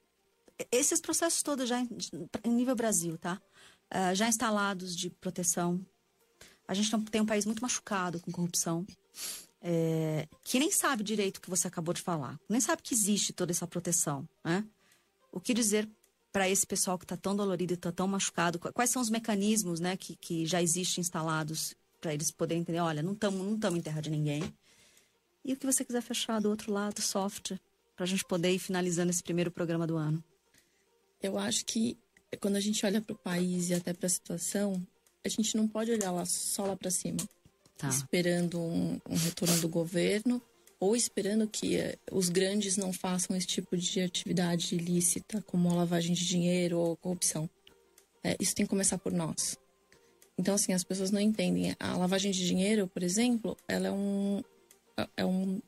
esses 0.71 1.01
processos 1.01 1.43
todos 1.43 1.67
já 1.67 1.79
em, 1.79 1.89
em 2.43 2.51
nível 2.51 2.75
Brasil, 2.75 3.17
tá? 3.17 3.41
uh, 3.93 4.15
já 4.15 4.27
instalados 4.27 4.95
de 4.95 5.09
proteção. 5.09 5.79
A 6.67 6.73
gente 6.73 6.89
tem 7.11 7.21
um 7.21 7.25
país 7.25 7.45
muito 7.45 7.61
machucado 7.61 8.19
com 8.19 8.31
corrupção, 8.31 8.85
é, 9.65 10.27
que 10.43 10.59
nem 10.59 10.69
sabe 10.69 11.03
direito 11.03 11.37
o 11.37 11.41
que 11.41 11.49
você 11.49 11.69
acabou 11.69 11.93
de 11.93 12.01
falar, 12.01 12.37
nem 12.49 12.59
sabe 12.59 12.81
que 12.81 12.93
existe 12.93 13.31
toda 13.31 13.51
essa 13.51 13.65
proteção. 13.65 14.27
Né? 14.43 14.65
O 15.31 15.39
que 15.39 15.53
dizer 15.53 15.89
para 16.33 16.49
esse 16.49 16.67
pessoal 16.67 16.97
que 16.97 17.05
está 17.05 17.15
tão 17.15 17.33
dolorido 17.33 17.73
está 17.73 17.91
tão 17.91 18.07
machucado? 18.07 18.59
Quais 18.59 18.89
são 18.89 19.01
os 19.01 19.09
mecanismos 19.09 19.79
né, 19.79 19.95
que, 19.95 20.17
que 20.17 20.45
já 20.45 20.61
existem 20.61 21.01
instalados 21.01 21.73
para 22.01 22.13
eles 22.13 22.29
poderem 22.29 22.61
entender? 22.61 22.79
Olha, 22.79 23.01
não 23.01 23.13
estamos 23.13 23.39
não 23.39 23.77
em 23.77 23.81
terra 23.81 24.01
de 24.01 24.09
ninguém. 24.09 24.43
E 25.45 25.53
o 25.53 25.57
que 25.57 25.65
você 25.65 25.85
quiser 25.85 26.01
fechar 26.01 26.41
do 26.41 26.49
outro 26.49 26.71
lado, 26.71 27.01
soft, 27.01 27.53
para 27.95 28.03
a 28.03 28.07
gente 28.07 28.25
poder 28.25 28.51
ir 28.51 28.59
finalizando 28.59 29.11
esse 29.11 29.23
primeiro 29.23 29.51
programa 29.51 29.87
do 29.87 29.95
ano. 29.95 30.21
Eu 31.21 31.37
acho 31.37 31.65
que 31.65 31.97
quando 32.41 32.55
a 32.57 32.59
gente 32.59 32.85
olha 32.85 33.01
para 33.01 33.13
o 33.13 33.17
país 33.17 33.69
e 33.69 33.73
até 33.73 33.93
para 33.93 34.07
a 34.07 34.09
situação, 34.09 34.85
a 35.23 35.29
gente 35.29 35.55
não 35.55 35.67
pode 35.67 35.91
olhar 35.91 36.11
lá 36.11 36.25
só 36.25 36.65
lá 36.65 36.75
para 36.75 36.91
cima, 36.91 37.19
tá. 37.77 37.89
esperando 37.89 38.59
um, 38.59 38.99
um, 39.09 39.15
retorno 39.15 39.59
do 39.59 39.67
governo 39.67 40.41
ou 40.79 40.95
esperando 40.95 41.47
que 41.47 41.77
uh, 41.77 41.97
os 42.11 42.29
grandes 42.29 42.77
não 42.77 42.91
façam 42.91 43.35
esse 43.35 43.47
tipo 43.47 43.77
de 43.77 44.01
atividade 44.01 44.75
ilícita, 44.75 45.41
como 45.43 45.69
a 45.69 45.75
lavagem 45.75 46.13
de 46.13 46.25
dinheiro 46.25 46.77
ou 46.77 46.97
corrupção. 46.97 47.49
É, 48.23 48.35
isso 48.39 48.55
tem 48.55 48.65
que 48.65 48.69
começar 48.69 48.97
por 48.97 49.11
nós. 49.11 49.57
Então, 50.37 50.55
assim, 50.55 50.73
as 50.73 50.83
pessoas 50.83 51.11
não 51.11 51.19
entendem. 51.19 51.75
A 51.79 51.95
lavagem 51.95 52.31
de 52.31 52.45
dinheiro, 52.45 52.87
por 52.87 53.03
exemplo, 53.03 53.55
ela 53.67 53.87
é 53.87 53.91
um, 53.91 54.43
é 55.15 55.25
um, 55.25 55.61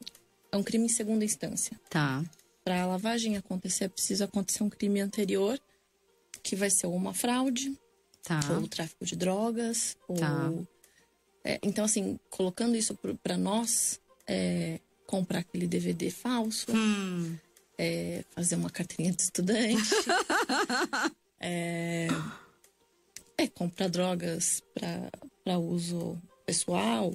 é 0.52 0.58
um 0.58 0.64
crime 0.64 0.86
em 0.86 0.90
segunda 0.90 1.24
instância. 1.24 1.80
Tá. 1.90 2.24
Para 2.64 2.82
a 2.82 2.86
lavagem 2.86 3.38
acontecer, 3.38 3.90
precisa 3.90 4.26
acontecer 4.26 4.64
um 4.64 4.70
crime 4.70 5.00
anterior 5.02 5.60
que 6.42 6.56
vai 6.56 6.70
ser 6.70 6.88
uma 6.88 7.14
fraude, 7.14 7.78
tá. 8.24 8.40
ou 8.60 8.68
tráfico 8.68 9.06
de 9.06 9.16
drogas, 9.16 9.96
ou... 10.08 10.16
Tá. 10.16 10.52
É, 11.46 11.60
então, 11.62 11.86
assim, 11.86 12.20
colocando 12.32 12.76
isso 12.76 12.98
para 13.22 13.38
nós, 13.38 14.02
é, 14.28 14.80
comprar 15.06 15.40
aquele 15.40 15.68
DVD 15.68 16.10
falso, 16.10 16.66
hum. 16.72 17.38
é, 17.78 18.26
fazer 18.32 18.56
uma 18.56 18.72
carteirinha 18.72 19.16
de 19.16 19.22
estudante, 19.22 19.94
é, 21.40 22.08
é, 23.38 23.48
comprar 23.48 23.90
drogas 23.90 24.64
para 25.44 25.60
uso 25.60 26.20
pessoal, 26.48 27.14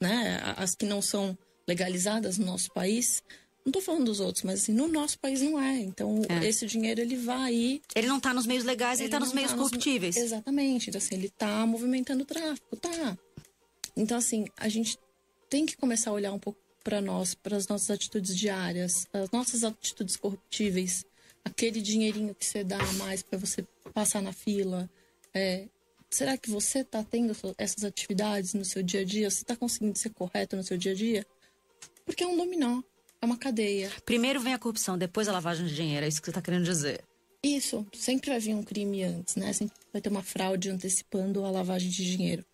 né? 0.00 0.40
As 0.56 0.74
que 0.74 0.86
não 0.86 1.02
são 1.02 1.36
legalizadas 1.68 2.38
no 2.38 2.46
nosso 2.46 2.72
país, 2.72 3.22
não 3.62 3.72
tô 3.72 3.82
falando 3.82 4.04
dos 4.04 4.20
outros, 4.20 4.44
mas 4.44 4.62
assim, 4.62 4.72
no 4.72 4.88
nosso 4.88 5.18
país 5.18 5.42
não 5.42 5.60
é. 5.60 5.80
Então, 5.80 6.22
é. 6.28 6.46
esse 6.46 6.64
dinheiro, 6.66 7.00
ele 7.00 7.16
vai. 7.16 7.82
Ele 7.94 8.06
não 8.06 8.20
tá 8.20 8.32
nos 8.32 8.46
meios 8.46 8.64
legais, 8.64 9.00
ele, 9.00 9.08
ele 9.08 9.12
tá 9.12 9.20
nos 9.20 9.34
meios 9.34 9.50
tá 9.50 9.56
corruptíveis. 9.56 10.14
Nos... 10.14 10.24
Exatamente. 10.24 10.88
Então, 10.88 10.98
assim, 10.98 11.16
ele 11.16 11.28
tá 11.28 11.66
movimentando 11.66 12.22
o 12.22 12.26
tráfico, 12.26 12.76
tá. 12.76 13.18
Então, 13.96 14.18
assim, 14.18 14.46
a 14.56 14.68
gente 14.68 14.98
tem 15.48 15.64
que 15.64 15.76
começar 15.76 16.10
a 16.10 16.12
olhar 16.12 16.32
um 16.32 16.38
pouco 16.38 16.58
para 16.84 17.00
nós, 17.00 17.34
para 17.34 17.56
as 17.56 17.66
nossas 17.66 17.90
atitudes 17.90 18.36
diárias, 18.36 19.08
as 19.12 19.30
nossas 19.30 19.64
atitudes 19.64 20.16
corruptíveis, 20.16 21.04
aquele 21.44 21.80
dinheirinho 21.80 22.34
que 22.34 22.44
você 22.44 22.62
dá 22.62 22.78
a 22.78 22.92
mais 22.94 23.22
para 23.22 23.38
você 23.38 23.66
passar 23.92 24.20
na 24.20 24.32
fila. 24.32 24.88
É, 25.34 25.66
será 26.10 26.36
que 26.36 26.50
você 26.50 26.84
tá 26.84 27.02
tendo 27.02 27.32
essas 27.58 27.84
atividades 27.84 28.54
no 28.54 28.64
seu 28.64 28.82
dia 28.82 29.00
a 29.00 29.04
dia? 29.04 29.30
Você 29.30 29.44
tá 29.44 29.56
conseguindo 29.56 29.98
ser 29.98 30.10
correto 30.10 30.56
no 30.56 30.62
seu 30.62 30.76
dia 30.76 30.92
a 30.92 30.94
dia? 30.94 31.26
Porque 32.04 32.22
é 32.22 32.26
um 32.26 32.36
dominó. 32.36 32.82
É 33.20 33.26
uma 33.26 33.38
cadeia. 33.38 33.90
Primeiro 34.04 34.40
vem 34.40 34.52
a 34.52 34.58
corrupção, 34.58 34.98
depois 34.98 35.26
a 35.26 35.32
lavagem 35.32 35.66
de 35.66 35.74
dinheiro. 35.74 36.04
É 36.04 36.08
isso 36.08 36.20
que 36.20 36.26
você 36.26 36.30
está 36.30 36.42
querendo 36.42 36.64
dizer. 36.64 37.02
Isso. 37.42 37.86
Sempre 37.92 38.30
vai 38.30 38.38
vir 38.38 38.54
um 38.54 38.62
crime 38.62 39.02
antes, 39.04 39.36
né? 39.36 39.52
Sempre 39.52 39.74
vai 39.92 40.02
ter 40.02 40.08
uma 40.10 40.22
fraude 40.22 40.70
antecipando 40.70 41.44
a 41.44 41.50
lavagem 41.50 41.88
de 41.88 42.04
dinheiro. 42.04 42.44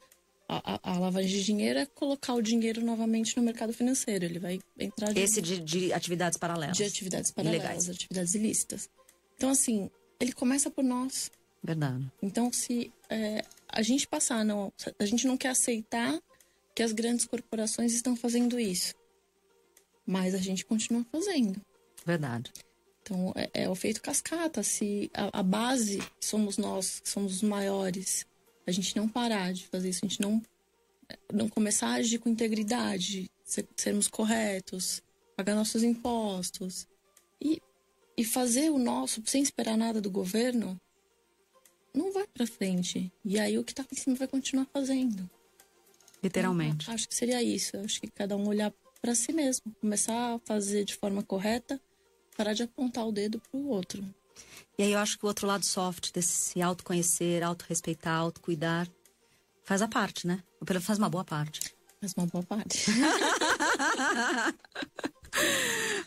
A, 0.48 0.74
a, 0.74 0.92
a, 0.94 0.98
lavagem 0.98 1.31
de 1.31 1.44
dinheiro 1.44 1.78
é 1.78 1.87
colocar 1.87 2.35
o 2.35 2.42
dinheiro 2.42 2.85
novamente 2.85 3.37
no 3.37 3.42
mercado 3.42 3.72
financeiro. 3.72 4.24
Ele 4.24 4.38
vai 4.38 4.61
entrar. 4.78 5.12
De, 5.12 5.20
Esse 5.20 5.40
de, 5.40 5.61
de 5.61 5.92
atividades 5.92 6.38
paralelas. 6.38 6.76
De 6.76 6.85
atividades 6.85 7.31
paralelas, 7.31 7.64
Ilegais. 7.64 7.90
atividades 7.90 8.35
ilícitas. 8.35 8.90
Então, 9.37 9.50
assim, 9.50 9.90
ele 10.20 10.33
começa 10.33 10.70
por 10.70 10.85
nós. 10.85 11.31
Verdade. 11.62 12.11
Então, 12.20 12.52
se 12.52 12.92
é, 13.09 13.42
a 13.68 13.83
gente 13.83 14.07
passar, 14.07 14.44
não, 14.44 14.72
a 14.98 15.07
gente 15.07 15.26
não 15.26 15.37
quer 15.37 15.50
aceitar 15.50 16.20
que 16.74 16.83
as 16.83 16.92
grandes 16.92 17.24
corporações 17.24 17.94
estão 17.94 18.16
fazendo 18.16 18.59
isso 18.59 18.94
mas 20.07 20.35
a 20.35 20.38
gente 20.38 20.64
continua 20.64 21.05
fazendo. 21.11 21.61
Verdade. 22.05 22.52
Então, 23.02 23.33
é, 23.35 23.64
é 23.64 23.68
o 23.68 23.74
feito 23.74 24.02
cascata. 24.02 24.62
Se 24.62 25.11
a, 25.14 25.40
a, 25.40 25.42
base 25.42 26.00
somos 26.20 26.57
nós, 26.57 27.00
somos 27.05 27.37
os 27.37 27.42
maiores, 27.42 28.26
a 28.66 28.70
gente 28.70 28.96
não 28.96 29.09
parar 29.09 29.53
de 29.53 29.66
fazer 29.66 29.88
isso, 29.88 30.05
a 30.05 30.09
gente 30.09 30.20
não, 30.20 30.42
não 31.33 31.48
começar 31.48 31.88
a 31.88 31.94
agir 31.94 32.18
com 32.18 32.29
integridade, 32.29 33.31
ser, 33.44 33.68
sermos 33.77 34.09
corretos, 34.09 35.03
pagar 35.37 35.55
nossos 35.55 35.83
impostos 35.83 36.87
e, 37.40 37.61
e 38.16 38.25
fazer 38.25 38.70
o 38.70 38.79
nosso 38.79 39.22
sem 39.27 39.42
esperar 39.42 39.77
nada 39.77 40.01
do 40.01 40.11
governo, 40.11 40.81
não 41.94 42.12
vai 42.12 42.27
para 42.27 42.46
frente. 42.46 43.12
E 43.25 43.38
aí 43.38 43.59
o 43.59 43.64
que 43.64 43.75
tá 43.75 43.85
em 43.90 43.96
cima 43.96 44.16
vai 44.16 44.29
continuar 44.29 44.66
fazendo. 44.72 45.29
literalmente. 46.22 46.90
Acho 46.90 47.09
que 47.09 47.14
seria 47.14 47.42
isso. 47.42 47.77
Acho 47.79 48.01
que 48.01 48.09
cada 48.09 48.37
um 48.37 48.46
olhar 48.46 48.72
para 49.01 49.14
si 49.14 49.33
mesmo, 49.33 49.75
começar 49.81 50.35
a 50.35 50.38
fazer 50.38 50.85
de 50.85 50.94
forma 50.94 51.22
correta, 51.22 51.81
parar 52.37 52.55
de 52.55 52.62
apontar 52.62 53.07
o 53.07 53.12
dedo 53.12 53.40
para 53.40 53.59
o 53.59 53.68
outro. 53.68 54.03
E 54.78 54.82
aí 54.82 54.92
eu 54.92 54.98
acho 54.98 55.18
que 55.18 55.24
o 55.24 55.28
outro 55.28 55.46
lado 55.46 55.64
soft 55.64 56.12
desse 56.12 56.32
se 56.32 56.62
autoconhecer, 56.62 57.42
autorrespeitar, 57.42 58.18
autocuidar, 58.18 58.88
faz 59.64 59.82
a 59.82 59.88
parte, 59.88 60.26
né? 60.26 60.42
Ou 60.60 60.66
pelo 60.66 60.80
faz 60.80 60.98
uma 60.98 61.08
boa 61.08 61.24
parte. 61.24 61.74
Faz 62.00 62.14
uma 62.16 62.26
boa 62.26 62.42
parte. 62.42 62.86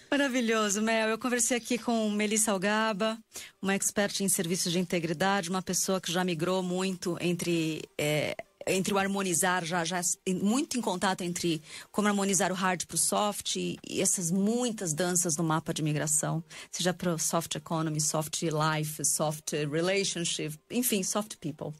Maravilhoso, 0.09 0.81
Mel. 0.81 1.09
Eu 1.09 1.17
conversei 1.17 1.57
aqui 1.57 1.77
com 1.77 2.09
Melissa 2.09 2.51
Algaba, 2.51 3.17
uma 3.61 3.73
expert 3.73 4.21
em 4.21 4.29
serviços 4.29 4.71
de 4.71 4.79
integridade, 4.79 5.49
uma 5.49 5.61
pessoa 5.61 5.99
que 5.99 6.11
já 6.11 6.23
migrou 6.23 6.61
muito 6.61 7.17
entre 7.19 7.81
é, 7.97 8.35
entre 8.67 8.93
o 8.93 8.97
harmonizar, 8.97 9.63
já, 9.63 9.83
já 9.83 10.01
muito 10.41 10.77
em 10.77 10.81
contato 10.81 11.21
entre 11.21 11.61
como 11.91 12.07
harmonizar 12.07 12.51
o 12.51 12.55
hard 12.55 12.85
para 12.85 12.95
o 12.95 12.97
soft 12.97 13.55
e, 13.55 13.77
e, 13.87 14.01
essas 14.01 14.31
muitas 14.31 14.93
danças 14.93 15.37
no 15.37 15.43
mapa 15.43 15.73
de 15.73 15.81
migração, 15.81 16.43
seja 16.71 16.93
para 16.93 17.13
o 17.13 17.19
soft 17.19 17.55
economy, 17.55 18.01
soft 18.01 18.41
life, 18.41 19.03
soft 19.05 19.51
relationship, 19.51 20.57
enfim, 20.71 21.03
soft 21.03 21.35
people. 21.37 21.73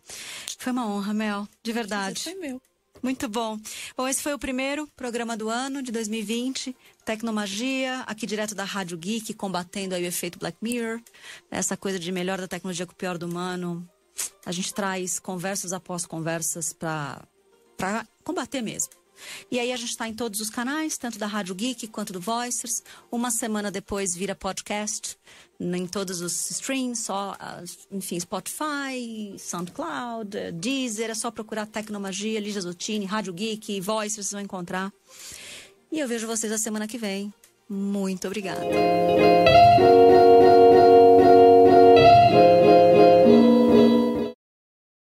Foi 0.57 0.71
uma 0.71 0.87
honra, 0.87 1.13
Mel, 1.13 1.47
de 1.63 1.71
verdade. 1.71 2.23
Foi 2.23 2.35
meu. 2.35 2.61
Muito 3.05 3.29
bom. 3.29 3.59
Bom, 3.95 4.07
esse 4.07 4.21
foi 4.21 4.33
o 4.33 4.39
primeiro 4.39 4.87
programa 4.95 5.37
do 5.37 5.47
ano 5.47 5.83
de 5.83 5.91
2020, 5.91 6.75
Tecnomagia, 7.05 7.99
aqui 8.07 8.25
direto 8.25 8.55
da 8.55 8.63
Rádio 8.63 8.97
Geek, 8.97 9.31
combatendo 9.35 9.93
aí 9.93 10.03
o 10.03 10.07
efeito 10.07 10.39
Black 10.39 10.57
Mirror, 10.59 10.99
essa 11.51 11.77
coisa 11.77 11.99
de 11.99 12.11
melhor 12.11 12.39
da 12.39 12.47
tecnologia 12.47 12.85
com 12.85 12.93
o 12.93 12.95
pior 12.95 13.17
do 13.17 13.27
humano. 13.27 13.87
A 14.45 14.51
gente 14.51 14.73
traz 14.73 15.19
conversas 15.19 15.73
após 15.73 16.05
conversas 16.05 16.73
para 16.73 17.27
combater 18.23 18.61
mesmo. 18.61 18.93
E 19.49 19.59
aí 19.59 19.71
a 19.71 19.77
gente 19.77 19.91
está 19.91 20.07
em 20.07 20.13
todos 20.13 20.39
os 20.39 20.49
canais, 20.49 20.97
tanto 20.97 21.17
da 21.17 21.25
Rádio 21.25 21.55
Geek 21.55 21.87
quanto 21.87 22.13
do 22.13 22.19
Voicers. 22.19 22.83
Uma 23.11 23.31
semana 23.31 23.71
depois 23.71 24.15
vira 24.15 24.35
podcast 24.35 25.17
em 25.59 25.87
todos 25.87 26.21
os 26.21 26.51
streams, 26.51 27.01
só, 27.01 27.35
enfim, 27.91 28.19
Spotify, 28.19 29.35
SoundCloud, 29.39 30.51
Deezer, 30.53 31.09
é 31.09 31.15
só 31.15 31.31
procurar 31.31 31.65
Tecnomagia, 31.65 32.39
Lígia 32.39 32.61
Zottini, 32.61 33.05
Rádio 33.05 33.33
Geek, 33.33 33.79
Voicers, 33.79 34.27
vocês 34.27 34.31
vão 34.31 34.41
encontrar. 34.41 34.91
E 35.91 35.99
eu 35.99 36.07
vejo 36.07 36.27
vocês 36.27 36.51
a 36.51 36.57
semana 36.57 36.87
que 36.87 36.97
vem. 36.97 37.33
Muito 37.69 38.27
obrigada. 38.27 38.65